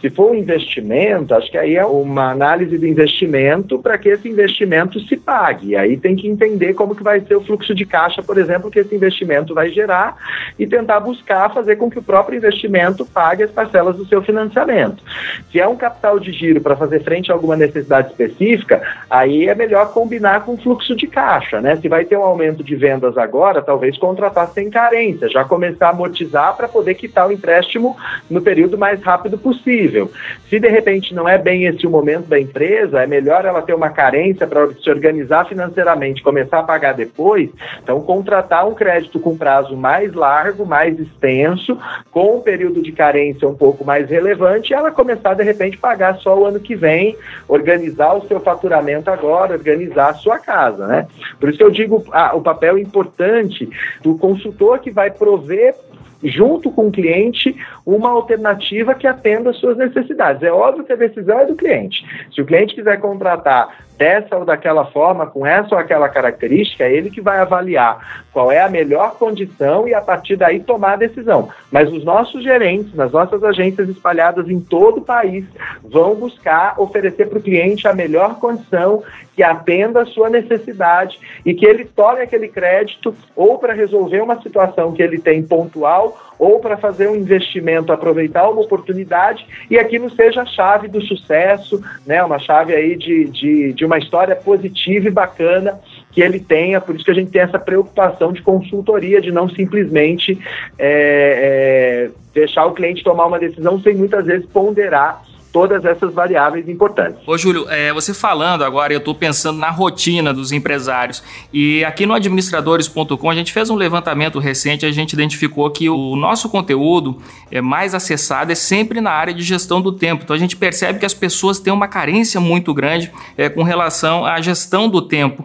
Se 0.00 0.10
for 0.10 0.30
um 0.30 0.34
investimento, 0.34 1.34
acho 1.34 1.50
que 1.50 1.58
aí 1.58 1.76
é 1.76 1.84
uma 1.84 2.30
análise 2.30 2.76
do 2.76 2.86
investimento 2.86 3.78
para 3.78 3.96
que 3.98 4.08
esse 4.08 4.28
investimento 4.28 5.00
se 5.00 5.16
pague. 5.16 5.76
Aí 5.76 5.96
tem 5.96 6.16
que 6.16 6.28
entender 6.28 6.74
como 6.74 6.94
que 6.94 7.02
vai 7.02 7.20
ser 7.20 7.36
o 7.36 7.40
fluxo 7.40 7.74
de 7.74 7.84
caixa, 7.84 8.22
por 8.22 8.38
exemplo, 8.38 8.70
que 8.70 8.80
esse 8.80 8.94
investimento 8.94 9.54
vai 9.54 9.70
gerar 9.70 10.16
e 10.58 10.66
tentar 10.66 11.00
buscar 11.00 11.52
fazer 11.52 11.76
com 11.76 11.90
que 11.90 11.98
o 11.98 12.02
próprio 12.02 12.36
investimento 12.36 13.04
pague 13.04 13.42
as 13.42 13.50
parcelas 13.50 13.96
do 13.96 14.06
seu 14.06 14.22
financiamento. 14.22 15.02
Se 15.50 15.60
é 15.60 15.66
um 15.66 15.76
capital 15.76 16.18
de 16.18 16.32
giro 16.32 16.60
para 16.60 16.76
fazer 16.76 17.02
frente 17.02 17.30
a 17.30 17.34
alguma 17.34 17.56
necessidade 17.56 18.08
específica, 18.08 18.82
aí 19.10 19.48
é 19.48 19.54
melhor 19.54 19.92
combinar 19.92 20.44
com 20.44 20.54
o 20.54 20.58
fluxo 20.58 20.94
de 20.94 21.06
caixa 21.06 21.35
caixa, 21.36 21.60
né? 21.60 21.76
Se 21.76 21.88
vai 21.88 22.04
ter 22.04 22.16
um 22.16 22.22
aumento 22.22 22.64
de 22.64 22.74
vendas 22.74 23.16
agora, 23.18 23.62
talvez 23.62 23.96
contratar 23.98 24.48
sem 24.48 24.70
carência, 24.70 25.28
já 25.28 25.44
começar 25.44 25.88
a 25.88 25.90
amortizar 25.90 26.56
para 26.56 26.68
poder 26.68 26.94
quitar 26.94 27.28
o 27.28 27.32
empréstimo 27.32 27.96
no 28.30 28.40
período 28.40 28.78
mais 28.78 29.02
rápido 29.02 29.38
possível. 29.38 30.10
Se 30.48 30.58
de 30.58 30.68
repente 30.68 31.14
não 31.14 31.28
é 31.28 31.38
bem 31.38 31.64
esse 31.64 31.86
o 31.86 31.90
momento 31.90 32.26
da 32.26 32.40
empresa, 32.40 33.02
é 33.02 33.06
melhor 33.06 33.44
ela 33.44 33.62
ter 33.62 33.74
uma 33.74 33.90
carência 33.90 34.46
para 34.46 34.72
se 34.72 34.88
organizar 34.90 35.46
financeiramente, 35.46 36.22
começar 36.22 36.60
a 36.60 36.62
pagar 36.62 36.94
depois, 36.94 37.50
então 37.82 38.00
contratar 38.00 38.66
um 38.66 38.74
crédito 38.74 39.20
com 39.20 39.36
prazo 39.36 39.76
mais 39.76 40.12
largo, 40.14 40.64
mais 40.64 40.98
extenso, 40.98 41.78
com 42.10 42.36
um 42.36 42.40
período 42.40 42.82
de 42.82 42.92
carência 42.92 43.48
um 43.48 43.54
pouco 43.54 43.84
mais 43.84 44.08
relevante, 44.08 44.72
ela 44.72 44.90
começar 44.90 45.34
de 45.34 45.42
repente 45.42 45.76
a 45.76 45.80
pagar 45.80 46.16
só 46.16 46.36
o 46.38 46.46
ano 46.46 46.60
que 46.60 46.74
vem, 46.74 47.16
organizar 47.48 48.14
o 48.14 48.26
seu 48.26 48.40
faturamento 48.40 49.10
agora, 49.10 49.54
organizar 49.54 50.10
a 50.10 50.14
sua 50.14 50.38
casa, 50.38 50.86
né? 50.86 51.06
Por 51.38 51.48
isso 51.48 51.58
que 51.58 51.64
eu 51.64 51.70
digo 51.70 52.04
ah, 52.12 52.34
o 52.34 52.40
papel 52.40 52.78
importante 52.78 53.68
do 54.02 54.16
consultor 54.16 54.78
que 54.78 54.90
vai 54.90 55.10
prover 55.10 55.74
junto 56.22 56.70
com 56.70 56.88
o 56.88 56.92
cliente, 56.92 57.54
uma 57.84 58.10
alternativa 58.10 58.94
que 58.94 59.06
atenda 59.06 59.50
às 59.50 59.56
suas 59.58 59.76
necessidades. 59.76 60.42
É 60.42 60.50
óbvio 60.50 60.84
que 60.84 60.92
a 60.92 60.96
decisão 60.96 61.38
é 61.38 61.46
do 61.46 61.54
cliente. 61.54 62.04
Se 62.34 62.40
o 62.40 62.46
cliente 62.46 62.74
quiser 62.74 63.00
contratar 63.00 63.85
dessa 63.96 64.36
ou 64.36 64.44
daquela 64.44 64.84
forma, 64.86 65.26
com 65.26 65.46
essa 65.46 65.74
ou 65.74 65.80
aquela 65.80 66.08
característica, 66.08 66.84
é 66.84 66.92
ele 66.92 67.10
que 67.10 67.20
vai 67.20 67.38
avaliar 67.38 68.24
qual 68.32 68.52
é 68.52 68.60
a 68.60 68.68
melhor 68.68 69.16
condição 69.18 69.88
e 69.88 69.94
a 69.94 70.00
partir 70.00 70.36
daí 70.36 70.60
tomar 70.60 70.92
a 70.92 70.96
decisão. 70.96 71.48
Mas 71.70 71.90
os 71.92 72.04
nossos 72.04 72.42
gerentes, 72.42 72.94
nas 72.94 73.12
nossas 73.12 73.42
agências 73.42 73.88
espalhadas 73.88 74.48
em 74.48 74.60
todo 74.60 74.98
o 74.98 75.04
país, 75.04 75.44
vão 75.82 76.14
buscar 76.14 76.78
oferecer 76.78 77.28
para 77.28 77.38
o 77.38 77.42
cliente 77.42 77.88
a 77.88 77.94
melhor 77.94 78.38
condição 78.38 79.02
que 79.34 79.42
atenda 79.42 80.02
a 80.02 80.06
sua 80.06 80.30
necessidade 80.30 81.18
e 81.44 81.52
que 81.52 81.66
ele 81.66 81.84
tome 81.84 82.22
aquele 82.22 82.48
crédito 82.48 83.14
ou 83.36 83.58
para 83.58 83.74
resolver 83.74 84.22
uma 84.22 84.40
situação 84.40 84.92
que 84.92 85.02
ele 85.02 85.18
tem 85.18 85.42
pontual 85.42 86.16
ou 86.38 86.58
para 86.58 86.76
fazer 86.76 87.08
um 87.08 87.16
investimento, 87.16 87.92
aproveitar 87.92 88.48
uma 88.48 88.62
oportunidade 88.62 89.46
e 89.70 89.78
aquilo 89.78 90.10
seja 90.10 90.42
a 90.42 90.46
chave 90.46 90.88
do 90.88 91.02
sucesso, 91.02 91.82
né? 92.06 92.22
Uma 92.22 92.38
chave 92.38 92.74
aí 92.74 92.96
de, 92.96 93.24
de, 93.26 93.72
de 93.72 93.85
uma 93.86 93.98
história 93.98 94.36
positiva 94.36 95.08
e 95.08 95.10
bacana 95.10 95.80
que 96.12 96.20
ele 96.20 96.40
tenha, 96.40 96.80
por 96.80 96.94
isso 96.94 97.04
que 97.04 97.10
a 97.10 97.14
gente 97.14 97.30
tem 97.30 97.42
essa 97.42 97.58
preocupação 97.58 98.32
de 98.32 98.42
consultoria, 98.42 99.20
de 99.20 99.30
não 99.30 99.48
simplesmente 99.48 100.38
é, 100.78 102.08
é, 102.08 102.10
deixar 102.34 102.66
o 102.66 102.72
cliente 102.72 103.04
tomar 103.04 103.26
uma 103.26 103.38
decisão 103.38 103.80
sem 103.80 103.94
muitas 103.94 104.24
vezes 104.24 104.46
ponderar 104.46 105.22
todas 105.56 105.86
essas 105.86 106.12
variáveis 106.12 106.68
importantes. 106.68 107.18
Ô, 107.26 107.38
Júlio, 107.38 107.64
é, 107.70 107.90
você 107.90 108.12
falando 108.12 108.62
agora, 108.62 108.92
eu 108.92 108.98
estou 108.98 109.14
pensando 109.14 109.58
na 109.58 109.70
rotina 109.70 110.30
dos 110.30 110.52
empresários. 110.52 111.22
E 111.50 111.82
aqui 111.82 112.04
no 112.04 112.12
administradores.com 112.12 113.30
a 113.30 113.34
gente 113.34 113.54
fez 113.54 113.70
um 113.70 113.74
levantamento 113.74 114.38
recente, 114.38 114.84
a 114.84 114.92
gente 114.92 115.14
identificou 115.14 115.70
que 115.70 115.88
o 115.88 116.14
nosso 116.14 116.50
conteúdo 116.50 117.22
é 117.50 117.62
mais 117.62 117.94
acessado 117.94 118.52
é 118.52 118.54
sempre 118.54 119.00
na 119.00 119.12
área 119.12 119.32
de 119.32 119.42
gestão 119.42 119.80
do 119.80 119.92
tempo. 119.92 120.24
Então 120.24 120.36
a 120.36 120.38
gente 120.38 120.54
percebe 120.58 120.98
que 120.98 121.06
as 121.06 121.14
pessoas 121.14 121.58
têm 121.58 121.72
uma 121.72 121.88
carência 121.88 122.38
muito 122.38 122.74
grande 122.74 123.10
é, 123.34 123.48
com 123.48 123.62
relação 123.62 124.26
à 124.26 124.38
gestão 124.42 124.90
do 124.90 125.00
tempo. 125.00 125.42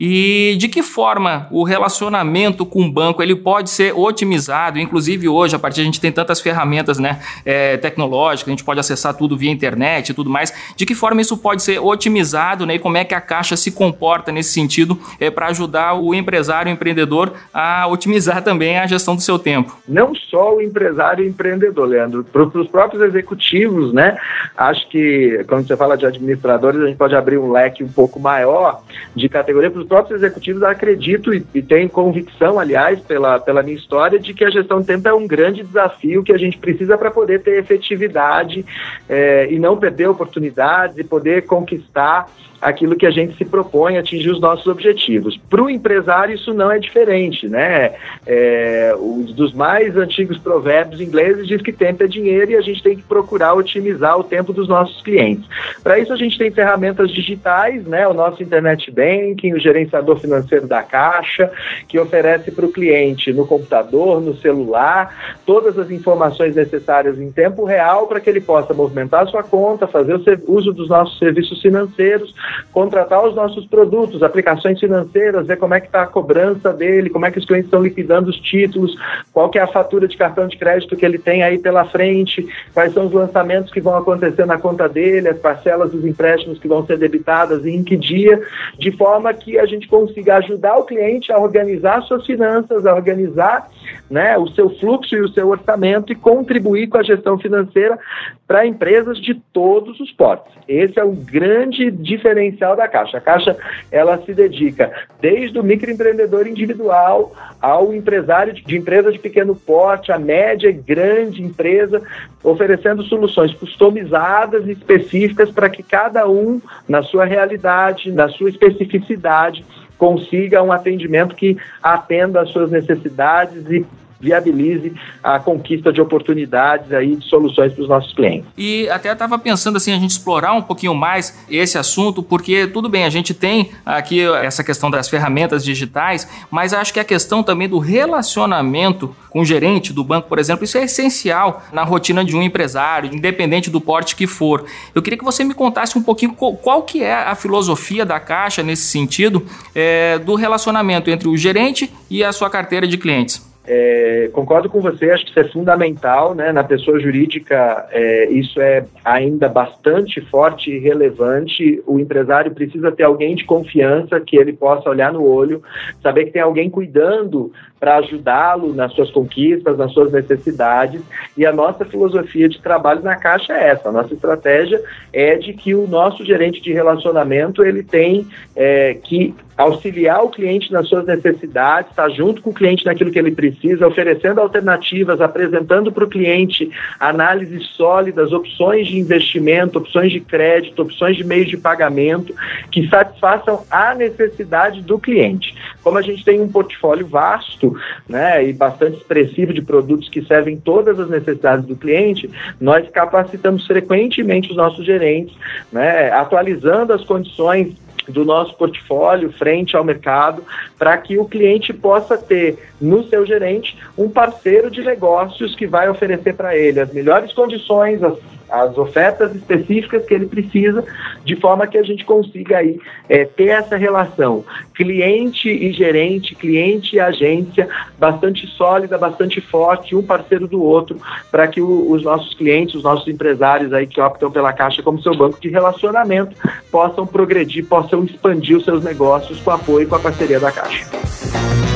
E 0.00 0.56
de 0.58 0.66
que 0.66 0.82
forma 0.82 1.46
o 1.50 1.62
relacionamento 1.62 2.64
com 2.64 2.86
o 2.86 2.90
banco 2.90 3.22
ele 3.22 3.36
pode 3.36 3.68
ser 3.68 3.92
otimizado? 3.94 4.78
Inclusive 4.78 5.28
hoje, 5.28 5.54
a 5.54 5.58
partir 5.58 5.82
a 5.82 5.84
gente 5.84 6.00
tem 6.00 6.10
tantas 6.10 6.40
ferramentas 6.40 6.98
né, 6.98 7.20
é, 7.44 7.76
tecnológicas, 7.76 8.48
a 8.48 8.52
gente 8.52 8.64
pode 8.64 8.80
acessar 8.80 9.12
tudo 9.12 9.36
via 9.36 9.50
internet 9.50 10.08
e 10.08 10.14
tudo 10.14 10.30
mais. 10.30 10.54
De 10.74 10.86
que 10.86 10.94
forma 10.94 11.20
isso 11.20 11.36
pode 11.36 11.62
ser 11.62 11.78
otimizado 11.80 12.64
né, 12.64 12.76
e 12.76 12.78
como 12.78 12.96
é 12.96 13.04
que 13.04 13.14
a 13.14 13.20
Caixa 13.20 13.58
se 13.58 13.72
comporta 13.72 14.32
nesse 14.32 14.54
sentido 14.54 14.98
é, 15.20 15.30
para 15.30 15.48
ajudar 15.48 15.92
o 15.92 16.14
empresário, 16.14 16.70
o 16.70 16.72
empreendedor 16.72 17.34
a 17.52 17.86
otimizar 17.86 18.42
também 18.42 18.78
a 18.78 18.86
gestão 18.86 19.14
do 19.14 19.20
seu 19.20 19.38
tempo? 19.38 19.76
Não 19.86 20.14
só 20.14 20.56
o 20.56 20.62
empresário 20.62 21.24
e 21.24 21.26
o 21.26 21.30
empreendedor, 21.30 21.86
Leandro, 21.86 22.24
para 22.24 22.44
os 22.44 22.68
próprios 22.68 23.02
executivos, 23.02 23.92
né? 23.92 24.16
Acho 24.56 24.88
que 24.88 25.44
quando 25.46 25.66
você 25.66 25.76
fala 25.76 25.98
de 25.98 26.06
administradores, 26.06 26.80
a 26.80 26.86
gente 26.86 26.96
pode 26.96 27.14
abrir 27.14 27.36
um 27.36 27.52
leque 27.52 27.84
um 27.84 27.88
pouco 27.88 28.18
maior 28.18 28.80
de 29.14 29.28
categoria 29.28 29.70
para 29.70 29.80
os 29.80 29.89
próprios 29.90 30.22
executivos 30.22 30.62
acredito 30.62 31.34
e, 31.34 31.44
e 31.52 31.60
tenho 31.60 31.88
convicção, 31.88 32.60
aliás, 32.60 33.00
pela, 33.00 33.40
pela 33.40 33.60
minha 33.60 33.76
história, 33.76 34.20
de 34.20 34.32
que 34.32 34.44
a 34.44 34.50
gestão 34.50 34.80
de 34.80 34.86
tempo 34.86 35.08
é 35.08 35.12
um 35.12 35.26
grande 35.26 35.64
desafio 35.64 36.22
que 36.22 36.32
a 36.32 36.38
gente 36.38 36.58
precisa 36.58 36.96
para 36.96 37.10
poder 37.10 37.42
ter 37.42 37.58
efetividade 37.58 38.64
é, 39.08 39.52
e 39.52 39.58
não 39.58 39.76
perder 39.76 40.08
oportunidades 40.08 40.96
e 40.96 41.02
poder 41.02 41.44
conquistar 41.44 42.30
aquilo 42.60 42.96
que 42.96 43.06
a 43.06 43.10
gente 43.10 43.36
se 43.36 43.44
propõe 43.44 43.96
atingir 43.96 44.30
os 44.30 44.40
nossos 44.40 44.66
objetivos. 44.66 45.36
Para 45.48 45.62
o 45.62 45.70
empresário, 45.70 46.34
isso 46.34 46.52
não 46.52 46.70
é 46.70 46.78
diferente, 46.78 47.48
né? 47.48 47.94
É, 48.26 48.94
um 48.98 49.22
dos 49.22 49.52
mais 49.52 49.96
antigos 49.96 50.38
provérbios 50.38 51.00
ingleses 51.00 51.46
diz 51.46 51.62
que 51.62 51.72
tempo 51.72 52.02
é 52.02 52.06
dinheiro 52.06 52.52
e 52.52 52.56
a 52.56 52.60
gente 52.60 52.82
tem 52.82 52.96
que 52.96 53.02
procurar 53.02 53.54
otimizar 53.54 54.18
o 54.18 54.24
tempo 54.24 54.52
dos 54.52 54.68
nossos 54.68 55.00
clientes. 55.02 55.48
Para 55.82 55.98
isso, 55.98 56.12
a 56.12 56.16
gente 56.16 56.36
tem 56.36 56.50
ferramentas 56.50 57.10
digitais, 57.10 57.84
né? 57.84 58.06
O 58.06 58.14
nosso 58.14 58.42
Internet 58.42 58.90
Banking, 58.90 59.54
o 59.54 59.58
gerenciador 59.58 60.18
financeiro 60.18 60.66
da 60.66 60.82
Caixa, 60.82 61.50
que 61.88 61.98
oferece 61.98 62.50
para 62.50 62.66
o 62.66 62.72
cliente 62.72 63.32
no 63.32 63.46
computador, 63.46 64.20
no 64.20 64.36
celular, 64.36 65.36
todas 65.46 65.78
as 65.78 65.90
informações 65.90 66.54
necessárias 66.54 67.18
em 67.18 67.32
tempo 67.32 67.64
real 67.64 68.06
para 68.06 68.20
que 68.20 68.28
ele 68.28 68.40
possa 68.40 68.74
movimentar 68.74 69.26
sua 69.28 69.42
conta, 69.42 69.86
fazer 69.86 70.14
o 70.14 70.52
uso 70.52 70.72
dos 70.72 70.88
nossos 70.88 71.18
serviços 71.18 71.60
financeiros, 71.60 72.34
contratar 72.72 73.26
os 73.26 73.34
nossos 73.34 73.66
produtos, 73.66 74.22
aplicações 74.22 74.78
financeiras, 74.78 75.46
ver 75.46 75.56
como 75.56 75.74
é 75.74 75.80
que 75.80 75.86
está 75.86 76.02
a 76.02 76.06
cobrança 76.06 76.72
dele, 76.72 77.10
como 77.10 77.26
é 77.26 77.30
que 77.30 77.38
os 77.38 77.44
clientes 77.44 77.66
estão 77.66 77.82
liquidando 77.82 78.30
os 78.30 78.38
títulos, 78.38 78.94
qual 79.32 79.48
que 79.48 79.58
é 79.58 79.62
a 79.62 79.66
fatura 79.66 80.06
de 80.06 80.16
cartão 80.16 80.46
de 80.46 80.56
crédito 80.56 80.96
que 80.96 81.04
ele 81.04 81.18
tem 81.18 81.42
aí 81.42 81.58
pela 81.58 81.84
frente, 81.84 82.46
quais 82.72 82.92
são 82.92 83.06
os 83.06 83.12
lançamentos 83.12 83.72
que 83.72 83.80
vão 83.80 83.96
acontecer 83.96 84.46
na 84.46 84.58
conta 84.58 84.88
dele, 84.88 85.28
as 85.28 85.38
parcelas 85.38 85.92
dos 85.92 86.04
empréstimos 86.04 86.58
que 86.58 86.68
vão 86.68 86.84
ser 86.86 86.98
debitadas 86.98 87.64
e 87.64 87.70
em 87.70 87.82
que 87.84 87.96
dia, 87.96 88.42
de 88.78 88.90
forma 88.92 89.32
que 89.32 89.58
a 89.58 89.66
gente 89.66 89.88
consiga 89.88 90.36
ajudar 90.36 90.76
o 90.78 90.84
cliente 90.84 91.32
a 91.32 91.38
organizar 91.38 92.02
suas 92.02 92.24
finanças, 92.26 92.86
a 92.86 92.94
organizar 92.94 93.68
né, 94.10 94.36
o 94.36 94.48
seu 94.48 94.70
fluxo 94.78 95.14
e 95.14 95.20
o 95.20 95.28
seu 95.28 95.48
orçamento 95.48 96.12
e 96.12 96.16
contribuir 96.16 96.88
com 96.88 96.98
a 96.98 97.02
gestão 97.02 97.38
financeira 97.38 97.98
para 98.46 98.66
empresas 98.66 99.18
de 99.20 99.34
todos 99.52 100.00
os 100.00 100.10
portos. 100.12 100.52
Esse 100.66 100.98
é 100.98 101.04
o 101.04 101.12
grande 101.12 101.90
diferencial 101.90 102.39
da 102.76 102.88
Caixa. 102.88 103.18
A 103.18 103.20
Caixa 103.20 103.56
ela 103.90 104.18
se 104.18 104.32
dedica 104.32 104.90
desde 105.20 105.58
o 105.58 105.62
microempreendedor 105.62 106.46
individual 106.46 107.32
ao 107.60 107.92
empresário 107.92 108.52
de, 108.52 108.62
de 108.62 108.76
empresa 108.76 109.12
de 109.12 109.18
pequeno 109.18 109.54
porte, 109.54 110.12
a 110.12 110.18
média 110.18 110.68
e 110.68 110.72
grande 110.72 111.42
empresa, 111.42 112.02
oferecendo 112.42 113.02
soluções 113.02 113.52
customizadas 113.54 114.66
e 114.66 114.72
específicas 114.72 115.50
para 115.50 115.68
que 115.68 115.82
cada 115.82 116.28
um, 116.28 116.60
na 116.88 117.02
sua 117.02 117.24
realidade, 117.24 118.10
na 118.10 118.28
sua 118.28 118.48
especificidade, 118.48 119.64
consiga 119.98 120.62
um 120.62 120.72
atendimento 120.72 121.34
que 121.34 121.58
atenda 121.82 122.40
às 122.40 122.48
suas 122.48 122.70
necessidades 122.70 123.70
e 123.70 123.84
viabilize 124.20 124.92
a 125.22 125.38
conquista 125.38 125.92
de 125.92 126.00
oportunidades 126.00 126.92
aí 126.92 127.16
de 127.16 127.24
soluções 127.26 127.72
para 127.72 127.82
os 127.82 127.88
nossos 127.88 128.12
clientes. 128.12 128.48
E 128.56 128.88
até 128.90 129.12
estava 129.12 129.38
pensando 129.38 129.76
assim 129.76 129.92
a 129.92 129.98
gente 129.98 130.10
explorar 130.10 130.52
um 130.52 130.62
pouquinho 130.62 130.94
mais 130.94 131.44
esse 131.48 131.78
assunto, 131.78 132.22
porque 132.22 132.66
tudo 132.66 132.88
bem, 132.88 133.04
a 133.04 133.10
gente 133.10 133.32
tem 133.32 133.70
aqui 133.84 134.20
essa 134.42 134.62
questão 134.62 134.90
das 134.90 135.08
ferramentas 135.08 135.64
digitais, 135.64 136.28
mas 136.50 136.72
acho 136.72 136.92
que 136.92 137.00
a 137.00 137.04
questão 137.04 137.42
também 137.42 137.68
do 137.68 137.78
relacionamento 137.78 139.14
com 139.30 139.40
o 139.40 139.44
gerente 139.44 139.92
do 139.92 140.02
banco, 140.02 140.28
por 140.28 140.38
exemplo, 140.38 140.64
isso 140.64 140.76
é 140.76 140.84
essencial 140.84 141.62
na 141.72 141.84
rotina 141.84 142.24
de 142.24 142.36
um 142.36 142.42
empresário, 142.42 143.14
independente 143.14 143.70
do 143.70 143.80
porte 143.80 144.16
que 144.16 144.26
for. 144.26 144.64
Eu 144.94 145.00
queria 145.00 145.18
que 145.18 145.24
você 145.24 145.44
me 145.44 145.54
contasse 145.54 145.96
um 145.96 146.02
pouquinho 146.02 146.34
qual, 146.34 146.82
que 146.82 147.02
é 147.02 147.14
a 147.14 147.34
filosofia 147.34 148.04
da 148.04 148.18
Caixa 148.18 148.62
nesse 148.62 148.86
sentido 148.86 149.46
é, 149.74 150.18
do 150.18 150.34
relacionamento 150.34 151.10
entre 151.10 151.28
o 151.28 151.36
gerente 151.36 151.90
e 152.10 152.24
a 152.24 152.32
sua 152.32 152.50
carteira 152.50 152.86
de 152.86 152.98
clientes. 152.98 153.49
É, 153.66 154.30
concordo 154.32 154.70
com 154.70 154.80
você, 154.80 155.10
acho 155.10 155.24
que 155.24 155.30
isso 155.30 155.40
é 155.40 155.48
fundamental, 155.48 156.34
né? 156.34 156.50
Na 156.50 156.64
pessoa 156.64 156.98
jurídica, 156.98 157.86
é, 157.90 158.30
isso 158.30 158.58
é 158.60 158.84
ainda 159.04 159.48
bastante 159.48 160.20
forte 160.22 160.70
e 160.70 160.78
relevante. 160.78 161.82
O 161.86 161.98
empresário 161.98 162.52
precisa 162.52 162.90
ter 162.90 163.02
alguém 163.02 163.34
de 163.34 163.44
confiança 163.44 164.18
que 164.18 164.36
ele 164.36 164.54
possa 164.54 164.88
olhar 164.88 165.12
no 165.12 165.22
olho, 165.22 165.62
saber 166.02 166.24
que 166.24 166.32
tem 166.32 166.42
alguém 166.42 166.70
cuidando 166.70 167.52
para 167.78 167.96
ajudá-lo 167.96 168.74
nas 168.74 168.92
suas 168.92 169.10
conquistas, 169.10 169.76
nas 169.76 169.92
suas 169.92 170.10
necessidades. 170.10 171.02
E 171.36 171.44
a 171.44 171.52
nossa 171.52 171.84
filosofia 171.84 172.48
de 172.48 172.60
trabalho 172.60 173.02
na 173.02 173.16
Caixa 173.16 173.52
é 173.52 173.68
essa. 173.68 173.90
A 173.90 173.92
nossa 173.92 174.12
estratégia 174.14 174.82
é 175.12 175.36
de 175.36 175.52
que 175.52 175.74
o 175.74 175.86
nosso 175.86 176.24
gerente 176.24 176.62
de 176.62 176.72
relacionamento 176.72 177.62
ele 177.62 177.82
tem 177.82 178.26
é, 178.56 178.94
que 178.94 179.34
auxiliar 179.60 180.24
o 180.24 180.30
cliente 180.30 180.72
nas 180.72 180.88
suas 180.88 181.04
necessidades, 181.06 181.90
estar 181.90 182.04
tá 182.04 182.08
junto 182.08 182.40
com 182.40 182.50
o 182.50 182.54
cliente 182.54 182.84
naquilo 182.84 183.10
que 183.10 183.18
ele 183.18 183.30
precisa, 183.30 183.86
oferecendo 183.86 184.40
alternativas, 184.40 185.20
apresentando 185.20 185.92
para 185.92 186.04
o 186.04 186.08
cliente 186.08 186.70
análises 186.98 187.66
sólidas, 187.76 188.32
opções 188.32 188.88
de 188.88 188.98
investimento, 188.98 189.78
opções 189.78 190.10
de 190.10 190.20
crédito, 190.20 190.82
opções 190.82 191.16
de 191.16 191.24
meios 191.24 191.48
de 191.48 191.56
pagamento 191.56 192.34
que 192.70 192.88
satisfaçam 192.88 193.64
a 193.70 193.94
necessidade 193.94 194.80
do 194.82 194.98
cliente. 194.98 195.54
Como 195.82 195.98
a 195.98 196.02
gente 196.02 196.24
tem 196.24 196.40
um 196.40 196.48
portfólio 196.48 197.06
vasto 197.06 197.76
né, 198.08 198.44
e 198.46 198.52
bastante 198.52 198.96
expressivo 198.96 199.52
de 199.52 199.62
produtos 199.62 200.08
que 200.08 200.22
servem 200.22 200.56
todas 200.56 200.98
as 200.98 201.10
necessidades 201.10 201.66
do 201.66 201.76
cliente, 201.76 202.30
nós 202.60 202.88
capacitamos 202.88 203.66
frequentemente 203.66 204.50
os 204.50 204.56
nossos 204.56 204.86
gerentes, 204.86 205.36
né, 205.70 206.10
atualizando 206.12 206.92
as 206.92 207.04
condições 207.04 207.74
do 208.08 208.24
nosso 208.24 208.54
portfólio 208.54 209.32
frente 209.32 209.76
ao 209.76 209.84
mercado, 209.84 210.44
para 210.78 210.96
que 210.98 211.18
o 211.18 211.24
cliente 211.24 211.72
possa 211.72 212.16
ter 212.16 212.58
no 212.80 213.04
seu 213.04 213.26
gerente 213.26 213.76
um 213.96 214.08
parceiro 214.08 214.70
de 214.70 214.82
negócios 214.82 215.54
que 215.54 215.66
vai 215.66 215.88
oferecer 215.88 216.34
para 216.34 216.56
ele 216.56 216.80
as 216.80 216.92
melhores 216.92 217.32
condições, 217.32 218.02
as 218.02 218.18
as 218.50 218.76
ofertas 218.76 219.34
específicas 219.34 220.04
que 220.04 220.14
ele 220.14 220.26
precisa, 220.26 220.84
de 221.24 221.36
forma 221.36 221.66
que 221.66 221.78
a 221.78 221.82
gente 221.82 222.04
consiga 222.04 222.58
aí 222.58 222.78
é, 223.08 223.24
ter 223.24 223.48
essa 223.48 223.76
relação 223.76 224.44
cliente 224.74 225.48
e 225.48 225.72
gerente, 225.72 226.34
cliente 226.34 226.96
e 226.96 227.00
agência 227.00 227.68
bastante 227.98 228.46
sólida, 228.46 228.98
bastante 228.98 229.40
forte, 229.40 229.94
um 229.94 230.02
parceiro 230.02 230.48
do 230.48 230.62
outro, 230.62 231.00
para 231.30 231.46
que 231.46 231.60
o, 231.60 231.90
os 231.90 232.02
nossos 232.02 232.34
clientes, 232.34 232.74
os 232.74 232.82
nossos 232.82 233.06
empresários 233.08 233.72
aí 233.72 233.86
que 233.86 234.00
optam 234.00 234.30
pela 234.30 234.52
Caixa 234.52 234.82
como 234.82 235.02
seu 235.02 235.16
banco 235.16 235.40
de 235.40 235.48
relacionamento 235.48 236.36
possam 236.70 237.06
progredir, 237.06 237.66
possam 237.66 238.04
expandir 238.04 238.56
os 238.56 238.64
seus 238.64 238.82
negócios 238.82 239.40
com 239.40 239.50
apoio 239.50 239.84
e 239.84 239.86
com 239.86 239.96
a 239.96 240.00
parceria 240.00 240.40
da 240.40 240.50
Caixa. 240.50 241.69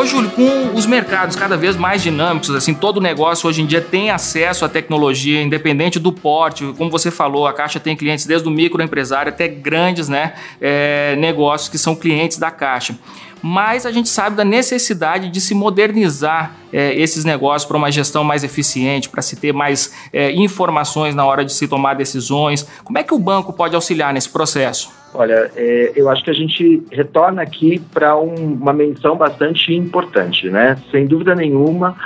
Ô, 0.00 0.06
Júlio, 0.06 0.30
com 0.30 0.74
os 0.74 0.86
mercados 0.86 1.36
cada 1.36 1.58
vez 1.58 1.76
mais 1.76 2.02
dinâmicos, 2.02 2.48
assim, 2.54 2.72
todo 2.72 3.02
negócio 3.02 3.46
hoje 3.46 3.60
em 3.60 3.66
dia 3.66 3.82
tem 3.82 4.10
acesso 4.10 4.64
à 4.64 4.68
tecnologia, 4.68 5.42
independente 5.42 5.98
do 5.98 6.10
porte. 6.10 6.64
Como 6.78 6.90
você 6.90 7.10
falou, 7.10 7.46
a 7.46 7.52
Caixa 7.52 7.78
tem 7.78 7.94
clientes 7.94 8.24
desde 8.24 8.48
o 8.48 8.50
microempresário 8.50 9.28
até 9.28 9.46
grandes 9.46 10.08
né, 10.08 10.32
é, 10.58 11.16
negócios 11.16 11.68
que 11.68 11.76
são 11.76 11.94
clientes 11.94 12.38
da 12.38 12.50
Caixa 12.50 12.96
mas 13.42 13.86
a 13.86 13.90
gente 13.90 14.10
sabe 14.10 14.36
da 14.36 14.44
necessidade 14.44 15.30
de 15.30 15.40
se 15.40 15.54
modernizar 15.54 16.54
é, 16.70 16.92
esses 16.94 17.24
negócios 17.24 17.66
para 17.66 17.78
uma 17.78 17.90
gestão 17.90 18.22
mais 18.22 18.44
eficiente, 18.44 19.08
para 19.08 19.22
se 19.22 19.34
ter 19.34 19.50
mais 19.50 19.94
é, 20.12 20.30
informações 20.32 21.14
na 21.14 21.24
hora 21.24 21.42
de 21.42 21.50
se 21.54 21.66
tomar 21.66 21.94
decisões. 21.94 22.66
Como 22.84 22.98
é 22.98 23.02
que 23.02 23.14
o 23.14 23.18
banco 23.18 23.50
pode 23.54 23.74
auxiliar 23.74 24.12
nesse 24.12 24.28
processo? 24.28 24.90
Olha, 25.12 25.50
é, 25.56 25.92
eu 25.96 26.08
acho 26.08 26.22
que 26.22 26.30
a 26.30 26.34
gente 26.34 26.82
retorna 26.92 27.42
aqui 27.42 27.80
para 27.92 28.16
um, 28.16 28.54
uma 28.54 28.72
menção 28.72 29.16
bastante 29.16 29.74
importante, 29.74 30.48
né? 30.48 30.76
Sem 30.90 31.06
dúvida 31.06 31.34
nenhuma, 31.34 31.96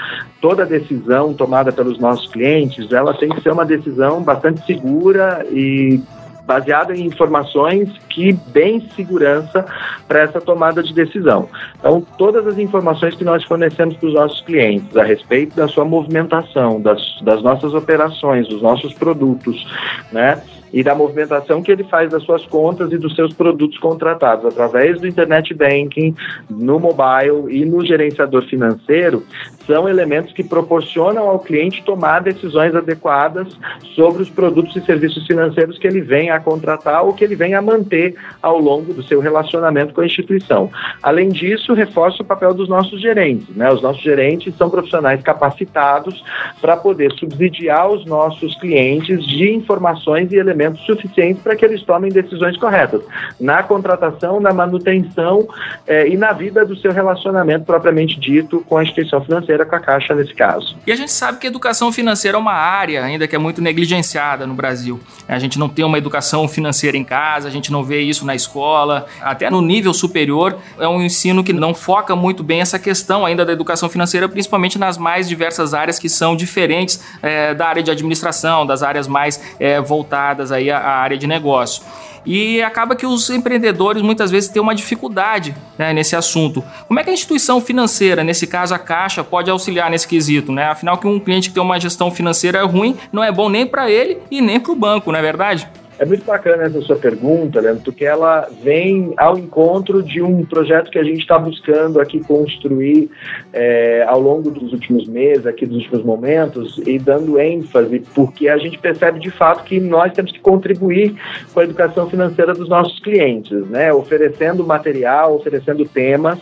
toda 0.40 0.64
decisão 0.64 1.34
tomada 1.34 1.70
pelos 1.70 1.98
nossos 1.98 2.30
clientes, 2.32 2.90
ela 2.90 3.12
tem 3.12 3.28
que 3.28 3.42
ser 3.42 3.52
uma 3.52 3.66
decisão 3.66 4.22
bastante 4.22 4.64
segura 4.64 5.44
e 5.50 6.00
baseada 6.46 6.94
em 6.94 7.06
informações 7.06 7.88
que 8.08 8.32
deem 8.32 8.88
segurança 8.94 9.64
para 10.06 10.20
essa 10.20 10.40
tomada 10.40 10.82
de 10.82 10.92
decisão. 10.92 11.48
Então, 11.78 12.06
todas 12.18 12.46
as 12.46 12.58
informações 12.58 13.14
que 13.14 13.24
nós 13.24 13.42
fornecemos 13.44 13.96
para 13.96 14.08
os 14.08 14.14
nossos 14.14 14.40
clientes 14.42 14.96
a 14.96 15.02
respeito 15.02 15.56
da 15.56 15.68
sua 15.68 15.84
movimentação, 15.84 16.80
das, 16.80 17.00
das 17.22 17.42
nossas 17.42 17.72
operações, 17.74 18.48
dos 18.48 18.62
nossos 18.62 18.92
produtos, 18.94 19.66
né? 20.12 20.42
E 20.74 20.82
da 20.82 20.92
movimentação 20.92 21.62
que 21.62 21.70
ele 21.70 21.84
faz 21.84 22.10
das 22.10 22.24
suas 22.24 22.44
contas 22.46 22.90
e 22.90 22.98
dos 22.98 23.14
seus 23.14 23.32
produtos 23.32 23.78
contratados 23.78 24.44
através 24.44 25.00
do 25.00 25.06
internet 25.06 25.54
banking, 25.54 26.12
no 26.50 26.80
mobile 26.80 27.46
e 27.48 27.64
no 27.64 27.86
gerenciador 27.86 28.42
financeiro, 28.42 29.22
são 29.68 29.88
elementos 29.88 30.32
que 30.32 30.42
proporcionam 30.42 31.30
ao 31.30 31.38
cliente 31.38 31.84
tomar 31.84 32.22
decisões 32.22 32.74
adequadas 32.74 33.56
sobre 33.94 34.22
os 34.22 34.28
produtos 34.28 34.74
e 34.74 34.84
serviços 34.84 35.24
financeiros 35.28 35.78
que 35.78 35.86
ele 35.86 36.00
vem 36.00 36.30
a 36.30 36.40
contratar 36.40 37.04
ou 37.04 37.14
que 37.14 37.22
ele 37.22 37.36
vem 37.36 37.54
a 37.54 37.62
manter 37.62 38.16
ao 38.42 38.58
longo 38.58 38.92
do 38.92 39.02
seu 39.04 39.20
relacionamento 39.20 39.94
com 39.94 40.00
a 40.00 40.06
instituição. 40.06 40.68
Além 41.00 41.28
disso, 41.28 41.72
reforça 41.72 42.22
o 42.22 42.26
papel 42.26 42.52
dos 42.52 42.68
nossos 42.68 43.00
gerentes. 43.00 43.48
Né? 43.54 43.70
Os 43.72 43.80
nossos 43.80 44.02
gerentes 44.02 44.56
são 44.56 44.68
profissionais 44.68 45.22
capacitados 45.22 46.22
para 46.60 46.76
poder 46.76 47.12
subsidiar 47.12 47.88
os 47.88 48.04
nossos 48.04 48.56
clientes 48.56 49.24
de 49.24 49.52
informações 49.52 50.32
e 50.32 50.36
elementos 50.36 50.63
suficientes 50.84 51.42
para 51.42 51.56
que 51.56 51.64
eles 51.64 51.82
tomem 51.82 52.10
decisões 52.10 52.56
corretas 52.56 53.02
na 53.40 53.62
contratação, 53.62 54.40
na 54.40 54.52
manutenção 54.52 55.48
eh, 55.86 56.08
e 56.08 56.16
na 56.16 56.32
vida 56.32 56.64
do 56.64 56.76
seu 56.76 56.92
relacionamento 56.92 57.64
propriamente 57.64 58.18
dito 58.18 58.64
com 58.68 58.76
a 58.76 58.82
instituição 58.82 59.22
financeira 59.24 59.64
com 59.64 59.76
a 59.76 59.80
Caixa 59.80 60.14
nesse 60.14 60.34
caso. 60.34 60.76
E 60.86 60.92
a 60.92 60.96
gente 60.96 61.12
sabe 61.12 61.38
que 61.38 61.46
a 61.46 61.50
educação 61.50 61.92
financeira 61.92 62.36
é 62.36 62.40
uma 62.40 62.52
área 62.52 63.04
ainda 63.04 63.26
que 63.26 63.34
é 63.34 63.38
muito 63.38 63.60
negligenciada 63.60 64.46
no 64.46 64.54
Brasil. 64.54 65.00
A 65.28 65.38
gente 65.38 65.58
não 65.58 65.68
tem 65.68 65.84
uma 65.84 65.98
educação 65.98 66.46
financeira 66.48 66.96
em 66.96 67.04
casa, 67.04 67.48
a 67.48 67.50
gente 67.50 67.72
não 67.72 67.82
vê 67.82 68.00
isso 68.00 68.24
na 68.24 68.34
escola, 68.34 69.06
até 69.20 69.50
no 69.50 69.60
nível 69.60 69.92
superior 69.92 70.58
é 70.78 70.88
um 70.88 71.02
ensino 71.02 71.42
que 71.42 71.52
não 71.52 71.74
foca 71.74 72.14
muito 72.14 72.42
bem 72.42 72.60
essa 72.60 72.78
questão 72.78 73.24
ainda 73.24 73.44
da 73.44 73.52
educação 73.52 73.88
financeira, 73.88 74.28
principalmente 74.28 74.78
nas 74.78 74.98
mais 74.98 75.28
diversas 75.28 75.74
áreas 75.74 75.98
que 75.98 76.08
são 76.08 76.36
diferentes 76.36 77.02
é, 77.22 77.54
da 77.54 77.66
área 77.66 77.82
de 77.82 77.90
administração, 77.90 78.66
das 78.66 78.82
áreas 78.82 79.06
mais 79.06 79.40
é, 79.58 79.80
voltadas 79.80 80.43
aí 80.52 80.70
à 80.70 80.78
área 80.78 81.16
de 81.16 81.26
negócio. 81.26 81.82
E 82.26 82.62
acaba 82.62 82.96
que 82.96 83.04
os 83.04 83.28
empreendedores 83.28 84.02
muitas 84.02 84.30
vezes 84.30 84.48
têm 84.48 84.62
uma 84.62 84.74
dificuldade 84.74 85.54
né, 85.76 85.92
nesse 85.92 86.16
assunto. 86.16 86.64
Como 86.88 86.98
é 86.98 87.04
que 87.04 87.10
a 87.10 87.12
instituição 87.12 87.60
financeira, 87.60 88.24
nesse 88.24 88.46
caso 88.46 88.74
a 88.74 88.78
Caixa, 88.78 89.22
pode 89.22 89.50
auxiliar 89.50 89.90
nesse 89.90 90.08
quesito? 90.08 90.50
Né? 90.50 90.64
Afinal, 90.64 90.96
que 90.96 91.06
um 91.06 91.20
cliente 91.20 91.48
que 91.48 91.54
tem 91.54 91.62
uma 91.62 91.78
gestão 91.78 92.10
financeira 92.10 92.64
ruim 92.64 92.96
não 93.12 93.22
é 93.22 93.30
bom 93.30 93.50
nem 93.50 93.66
para 93.66 93.90
ele 93.90 94.18
e 94.30 94.40
nem 94.40 94.58
para 94.58 94.72
o 94.72 94.76
banco, 94.76 95.12
não 95.12 95.18
é 95.18 95.22
verdade? 95.22 95.68
É 95.96 96.04
muito 96.04 96.24
bacana 96.24 96.64
essa 96.64 96.80
sua 96.80 96.96
pergunta, 96.96 97.60
Leandro, 97.60 97.84
porque 97.84 98.04
ela 98.04 98.48
vem 98.62 99.14
ao 99.16 99.38
encontro 99.38 100.02
de 100.02 100.20
um 100.20 100.44
projeto 100.44 100.90
que 100.90 100.98
a 100.98 101.04
gente 101.04 101.20
está 101.20 101.38
buscando 101.38 102.00
aqui 102.00 102.20
construir 102.20 103.08
é, 103.52 104.04
ao 104.08 104.20
longo 104.20 104.50
dos 104.50 104.72
últimos 104.72 105.06
meses, 105.06 105.46
aqui 105.46 105.64
dos 105.64 105.76
últimos 105.76 106.04
momentos, 106.04 106.78
e 106.84 106.98
dando 106.98 107.38
ênfase, 107.38 108.00
porque 108.12 108.48
a 108.48 108.58
gente 108.58 108.76
percebe 108.76 109.20
de 109.20 109.30
fato 109.30 109.62
que 109.62 109.78
nós 109.78 110.12
temos 110.12 110.32
que 110.32 110.40
contribuir 110.40 111.14
com 111.52 111.60
a 111.60 111.64
educação 111.64 112.10
financeira 112.10 112.52
dos 112.52 112.68
nossos 112.68 112.98
clientes, 112.98 113.64
né? 113.68 113.92
oferecendo 113.92 114.66
material, 114.66 115.36
oferecendo 115.36 115.84
temas. 115.84 116.40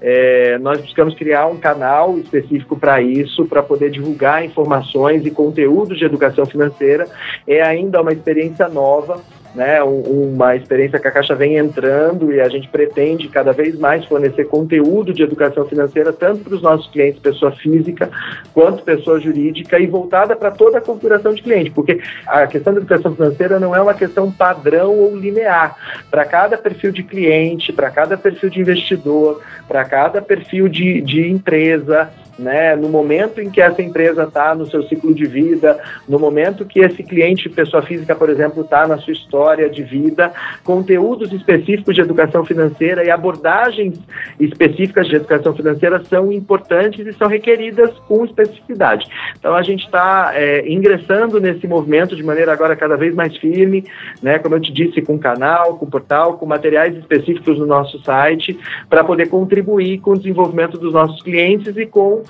É, 0.00 0.56
nós 0.58 0.80
buscamos 0.80 1.14
criar 1.14 1.46
um 1.46 1.58
canal 1.58 2.18
específico 2.18 2.74
para 2.78 3.02
isso, 3.02 3.44
para 3.44 3.62
poder 3.62 3.90
divulgar 3.90 4.44
informações 4.44 5.26
e 5.26 5.30
conteúdos 5.30 5.98
de 5.98 6.06
educação 6.06 6.46
financeira. 6.46 7.06
É 7.46 7.60
ainda 7.60 8.00
uma 8.00 8.12
experiência 8.12 8.66
nova 8.66 8.94
nova, 9.04 9.20
né, 9.54 9.80
uma 9.84 10.56
experiência 10.56 10.98
que 10.98 11.06
a 11.06 11.12
Caixa 11.12 11.34
vem 11.34 11.56
entrando 11.56 12.32
e 12.32 12.40
a 12.40 12.48
gente 12.48 12.68
pretende 12.68 13.28
cada 13.28 13.52
vez 13.52 13.78
mais 13.78 14.04
fornecer 14.04 14.46
conteúdo 14.46 15.12
de 15.12 15.22
educação 15.22 15.64
financeira 15.66 16.12
tanto 16.12 16.42
para 16.42 16.54
os 16.56 16.62
nossos 16.62 16.90
clientes, 16.90 17.20
pessoa 17.20 17.52
física, 17.52 18.10
quanto 18.52 18.82
pessoa 18.82 19.20
jurídica 19.20 19.78
e 19.78 19.86
voltada 19.86 20.34
para 20.34 20.50
toda 20.50 20.78
a 20.78 20.80
configuração 20.80 21.32
de 21.32 21.42
cliente, 21.42 21.70
porque 21.70 22.00
a 22.26 22.46
questão 22.48 22.72
da 22.72 22.80
educação 22.80 23.14
financeira 23.14 23.60
não 23.60 23.76
é 23.76 23.80
uma 23.80 23.94
questão 23.94 24.30
padrão 24.30 24.98
ou 24.98 25.16
linear. 25.16 25.76
Para 26.10 26.24
cada 26.24 26.58
perfil 26.58 26.90
de 26.90 27.04
cliente, 27.04 27.72
para 27.72 27.90
cada 27.90 28.16
perfil 28.16 28.50
de 28.50 28.60
investidor, 28.60 29.40
para 29.68 29.84
cada 29.84 30.20
perfil 30.20 30.68
de, 30.68 31.00
de 31.00 31.30
empresa, 31.30 32.10
né, 32.38 32.74
no 32.76 32.88
momento 32.88 33.40
em 33.40 33.50
que 33.50 33.60
essa 33.60 33.82
empresa 33.82 34.24
está 34.24 34.54
no 34.54 34.66
seu 34.66 34.82
ciclo 34.84 35.14
de 35.14 35.26
vida, 35.26 35.78
no 36.08 36.18
momento 36.18 36.64
que 36.64 36.80
esse 36.80 37.02
cliente, 37.02 37.48
pessoa 37.48 37.82
física, 37.82 38.14
por 38.14 38.28
exemplo, 38.28 38.62
está 38.62 38.86
na 38.86 38.98
sua 38.98 39.12
história 39.12 39.68
de 39.68 39.82
vida, 39.82 40.32
conteúdos 40.62 41.32
específicos 41.32 41.94
de 41.94 42.00
educação 42.00 42.44
financeira 42.44 43.04
e 43.04 43.10
abordagens 43.10 43.98
específicas 44.40 45.06
de 45.06 45.16
educação 45.16 45.54
financeira 45.54 46.02
são 46.04 46.32
importantes 46.32 47.06
e 47.06 47.12
são 47.12 47.28
requeridas 47.28 47.90
com 48.08 48.24
especificidade. 48.24 49.06
Então 49.38 49.54
a 49.54 49.62
gente 49.62 49.84
está 49.84 50.32
é, 50.34 50.68
ingressando 50.68 51.40
nesse 51.40 51.66
movimento 51.66 52.16
de 52.16 52.22
maneira 52.22 52.52
agora 52.52 52.76
cada 52.76 52.96
vez 52.96 53.14
mais 53.14 53.36
firme, 53.36 53.84
né, 54.22 54.38
como 54.38 54.54
eu 54.54 54.60
te 54.60 54.72
disse, 54.72 55.00
com 55.02 55.18
canal, 55.18 55.76
com 55.76 55.86
portal, 55.86 56.36
com 56.36 56.46
materiais 56.46 56.96
específicos 56.96 57.58
no 57.58 57.66
nosso 57.66 58.02
site, 58.02 58.58
para 58.88 59.04
poder 59.04 59.28
contribuir 59.28 59.98
com 60.00 60.12
o 60.12 60.18
desenvolvimento 60.18 60.78
dos 60.78 60.92
nossos 60.92 61.22
clientes 61.22 61.76
e 61.76 61.86
com 61.86 62.23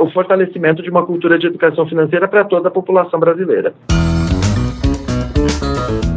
o 0.00 0.10
fortalecimento 0.10 0.82
de 0.82 0.90
uma 0.90 1.04
cultura 1.04 1.38
de 1.38 1.46
educação 1.46 1.86
financeira 1.86 2.26
para 2.28 2.44
toda 2.44 2.68
a 2.68 2.70
população 2.70 3.18
brasileira. 3.18 3.74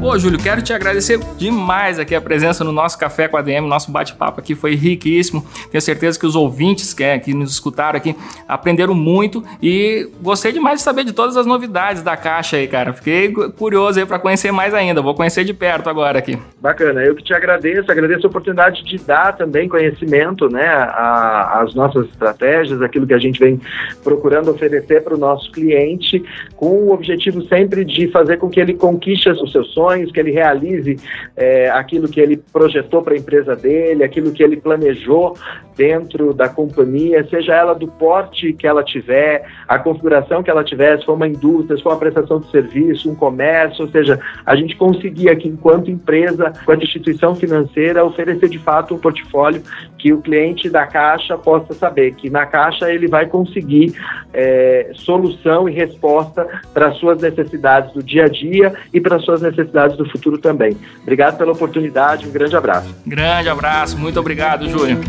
Ô, 0.01 0.17
Júlio, 0.17 0.39
quero 0.39 0.62
te 0.62 0.71
agradecer 0.71 1.19
demais 1.38 1.99
aqui 1.99 2.15
a 2.15 2.21
presença 2.21 2.63
no 2.63 2.71
nosso 2.71 2.97
Café 2.97 3.27
com 3.27 3.35
a 3.35 3.41
DM. 3.41 3.67
Nosso 3.67 3.91
bate-papo 3.91 4.39
aqui 4.39 4.55
foi 4.55 4.73
riquíssimo. 4.73 5.45
Tenho 5.69 5.81
certeza 5.81 6.17
que 6.17 6.25
os 6.25 6.38
ouvintes 6.38 6.93
que, 6.93 7.03
é, 7.03 7.19
que 7.19 7.33
nos 7.33 7.51
escutaram 7.51 7.97
aqui 7.97 8.15
aprenderam 8.47 8.93
muito 8.93 9.43
e 9.62 10.09
gostei 10.21 10.53
demais 10.53 10.79
de 10.79 10.83
saber 10.83 11.03
de 11.03 11.12
todas 11.12 11.35
as 11.35 11.45
novidades 11.45 12.01
da 12.01 12.15
Caixa 12.15 12.55
aí, 12.55 12.65
cara. 12.65 12.93
Fiquei 12.93 13.33
curioso 13.57 13.99
aí 13.99 14.05
para 14.05 14.17
conhecer 14.19 14.53
mais 14.53 14.73
ainda. 14.73 15.01
Vou 15.01 15.13
conhecer 15.13 15.43
de 15.43 15.53
perto 15.53 15.89
agora 15.89 16.17
aqui. 16.17 16.39
Bacana. 16.62 17.03
Eu 17.03 17.13
que 17.13 17.23
te 17.23 17.33
agradeço. 17.33 17.91
Agradeço 17.91 18.25
a 18.25 18.29
oportunidade 18.29 18.85
de 18.85 18.97
dar 18.99 19.35
também 19.35 19.67
conhecimento, 19.67 20.47
né, 20.49 20.65
às 20.65 21.75
nossas 21.75 22.07
estratégias, 22.07 22.81
aquilo 22.81 23.05
que 23.05 23.13
a 23.13 23.19
gente 23.19 23.38
vem 23.38 23.59
procurando 24.01 24.49
oferecer 24.49 25.03
para 25.03 25.13
o 25.13 25.17
nosso 25.17 25.51
cliente, 25.51 26.23
com 26.55 26.69
o 26.69 26.93
objetivo 26.93 27.41
sempre 27.47 27.83
de 27.83 28.07
fazer 28.07 28.38
com 28.38 28.49
que 28.49 28.62
ele 28.62 28.73
conquiste 28.73 29.29
os 29.29 29.51
seus 29.51 29.67
sonhos 29.73 29.88
sonhos, 29.89 30.12
que 30.12 30.19
ele 30.19 30.32
realize 30.32 30.97
é, 31.36 31.69
aquilo 31.69 32.08
que 32.08 32.19
ele 32.19 32.38
projetou 32.38 33.02
para 33.02 33.13
a 33.13 33.17
empresa 33.17 33.56
dele, 33.56 34.04
aquilo 34.04 34.32
que 34.32 34.43
ele 34.43 34.58
planejou 34.58 35.36
dentro 35.75 36.34
da 36.34 36.49
companhia, 36.49 37.25
seja 37.30 37.56
ela 37.56 37.73
do 37.73 37.88
porte 37.88 38.54
que 38.54 38.67
ela 38.67 38.84
tiver, 38.84 39.45
a 39.67 39.80
configuração 39.80 40.43
que 40.43 40.52
ela 40.52 40.63
tiver, 40.63 40.99
se 40.99 41.06
for 41.06 41.13
uma 41.13 41.28
indústria, 41.28 41.78
se 41.78 41.84
for 41.84 41.93
uma 41.93 41.99
prestação 41.99 42.39
de 42.39 42.52
serviço, 42.52 43.10
um 43.10 43.15
comércio, 43.15 43.86
ou 43.86 43.91
seja, 43.91 44.19
a 44.45 44.56
gente 44.56 44.75
conseguir 44.75 45.30
aqui, 45.30 45.47
enquanto 45.47 45.89
empresa, 45.89 46.52
enquanto 46.62 46.84
instituição 46.84 47.34
financeira, 47.34 48.04
oferecer 48.04 48.49
de 48.49 48.60
fato 48.60 48.93
um 48.93 48.99
portfólio 48.99 49.63
que 49.97 50.12
o 50.12 50.21
cliente 50.21 50.69
da 50.69 50.86
Caixa 50.86 51.38
possa 51.38 51.73
saber 51.73 52.13
que 52.15 52.30
na 52.30 52.45
Caixa 52.45 52.91
ele 52.91 53.08
vai 53.08 53.25
conseguir 53.28 53.93
é, 54.34 54.91
solução 54.95 55.69
e 55.69 55.73
resposta 55.73 56.45
para 56.73 56.89
as 56.89 56.97
suas 56.97 57.21
necessidades 57.21 57.93
do 57.93 58.04
dia 58.04 58.25
a 58.25 58.28
dia 58.28 58.73
e 58.93 58.99
para 58.99 59.15
as 59.15 59.23
suas 59.23 59.41
necessidades 59.41 59.79
do 59.88 60.10
futuro 60.10 60.38
também. 60.38 60.78
Obrigado 61.02 61.38
pela 61.38 61.52
oportunidade, 61.52 62.28
um 62.28 62.32
grande 62.32 62.56
abraço. 62.56 62.94
Grande 63.06 63.50
abraço, 63.50 63.98
muito 63.98 64.20
obrigado, 64.20 64.70
Júlio. 64.70 65.00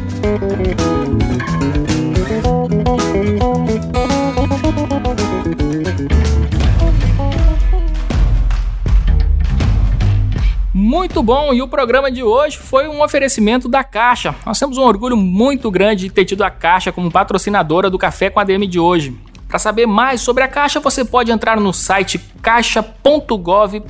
Muito 10.72 11.22
bom, 11.22 11.52
e 11.52 11.60
o 11.60 11.68
programa 11.68 12.10
de 12.10 12.22
hoje 12.22 12.56
foi 12.56 12.88
um 12.88 13.02
oferecimento 13.02 13.68
da 13.68 13.84
Caixa. 13.84 14.34
Nós 14.44 14.58
temos 14.58 14.78
um 14.78 14.82
orgulho 14.82 15.16
muito 15.16 15.70
grande 15.70 16.04
de 16.04 16.10
ter 16.10 16.24
tido 16.24 16.42
a 16.42 16.50
Caixa 16.50 16.90
como 16.90 17.10
patrocinadora 17.10 17.90
do 17.90 17.98
Café 17.98 18.30
com 18.30 18.40
a 18.40 18.44
DM 18.44 18.66
de 18.66 18.78
hoje. 18.78 19.16
Para 19.50 19.58
saber 19.58 19.84
mais 19.84 20.20
sobre 20.20 20.44
a 20.44 20.48
Caixa, 20.48 20.78
você 20.78 21.04
pode 21.04 21.32
entrar 21.32 21.58
no 21.58 21.72
site 21.72 22.18
caixa.gov.br. 22.40 23.80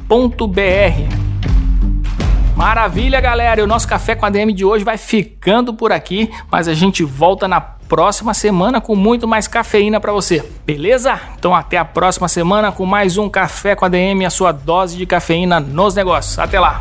Maravilha, 2.56 3.20
galera! 3.20 3.60
E 3.60 3.64
o 3.64 3.66
nosso 3.66 3.86
Café 3.86 4.14
com 4.14 4.24
a 4.24 4.30
DM 4.30 4.54
de 4.54 4.64
hoje 4.64 4.84
vai 4.84 4.96
ficando 4.96 5.74
por 5.74 5.92
aqui, 5.92 6.30
mas 6.50 6.66
a 6.66 6.72
gente 6.72 7.04
volta 7.04 7.46
na 7.46 7.60
próxima 7.60 8.32
semana 8.32 8.80
com 8.80 8.96
muito 8.96 9.28
mais 9.28 9.46
cafeína 9.46 10.00
para 10.00 10.12
você, 10.12 10.42
beleza? 10.64 11.20
Então 11.38 11.54
até 11.54 11.76
a 11.76 11.84
próxima 11.84 12.28
semana 12.28 12.72
com 12.72 12.86
mais 12.86 13.18
um 13.18 13.28
Café 13.28 13.74
com 13.74 13.84
a 13.84 13.88
DM, 13.88 14.24
a 14.24 14.30
sua 14.30 14.52
dose 14.52 14.96
de 14.96 15.04
cafeína 15.04 15.60
nos 15.60 15.94
negócios. 15.94 16.38
Até 16.38 16.58
lá! 16.58 16.80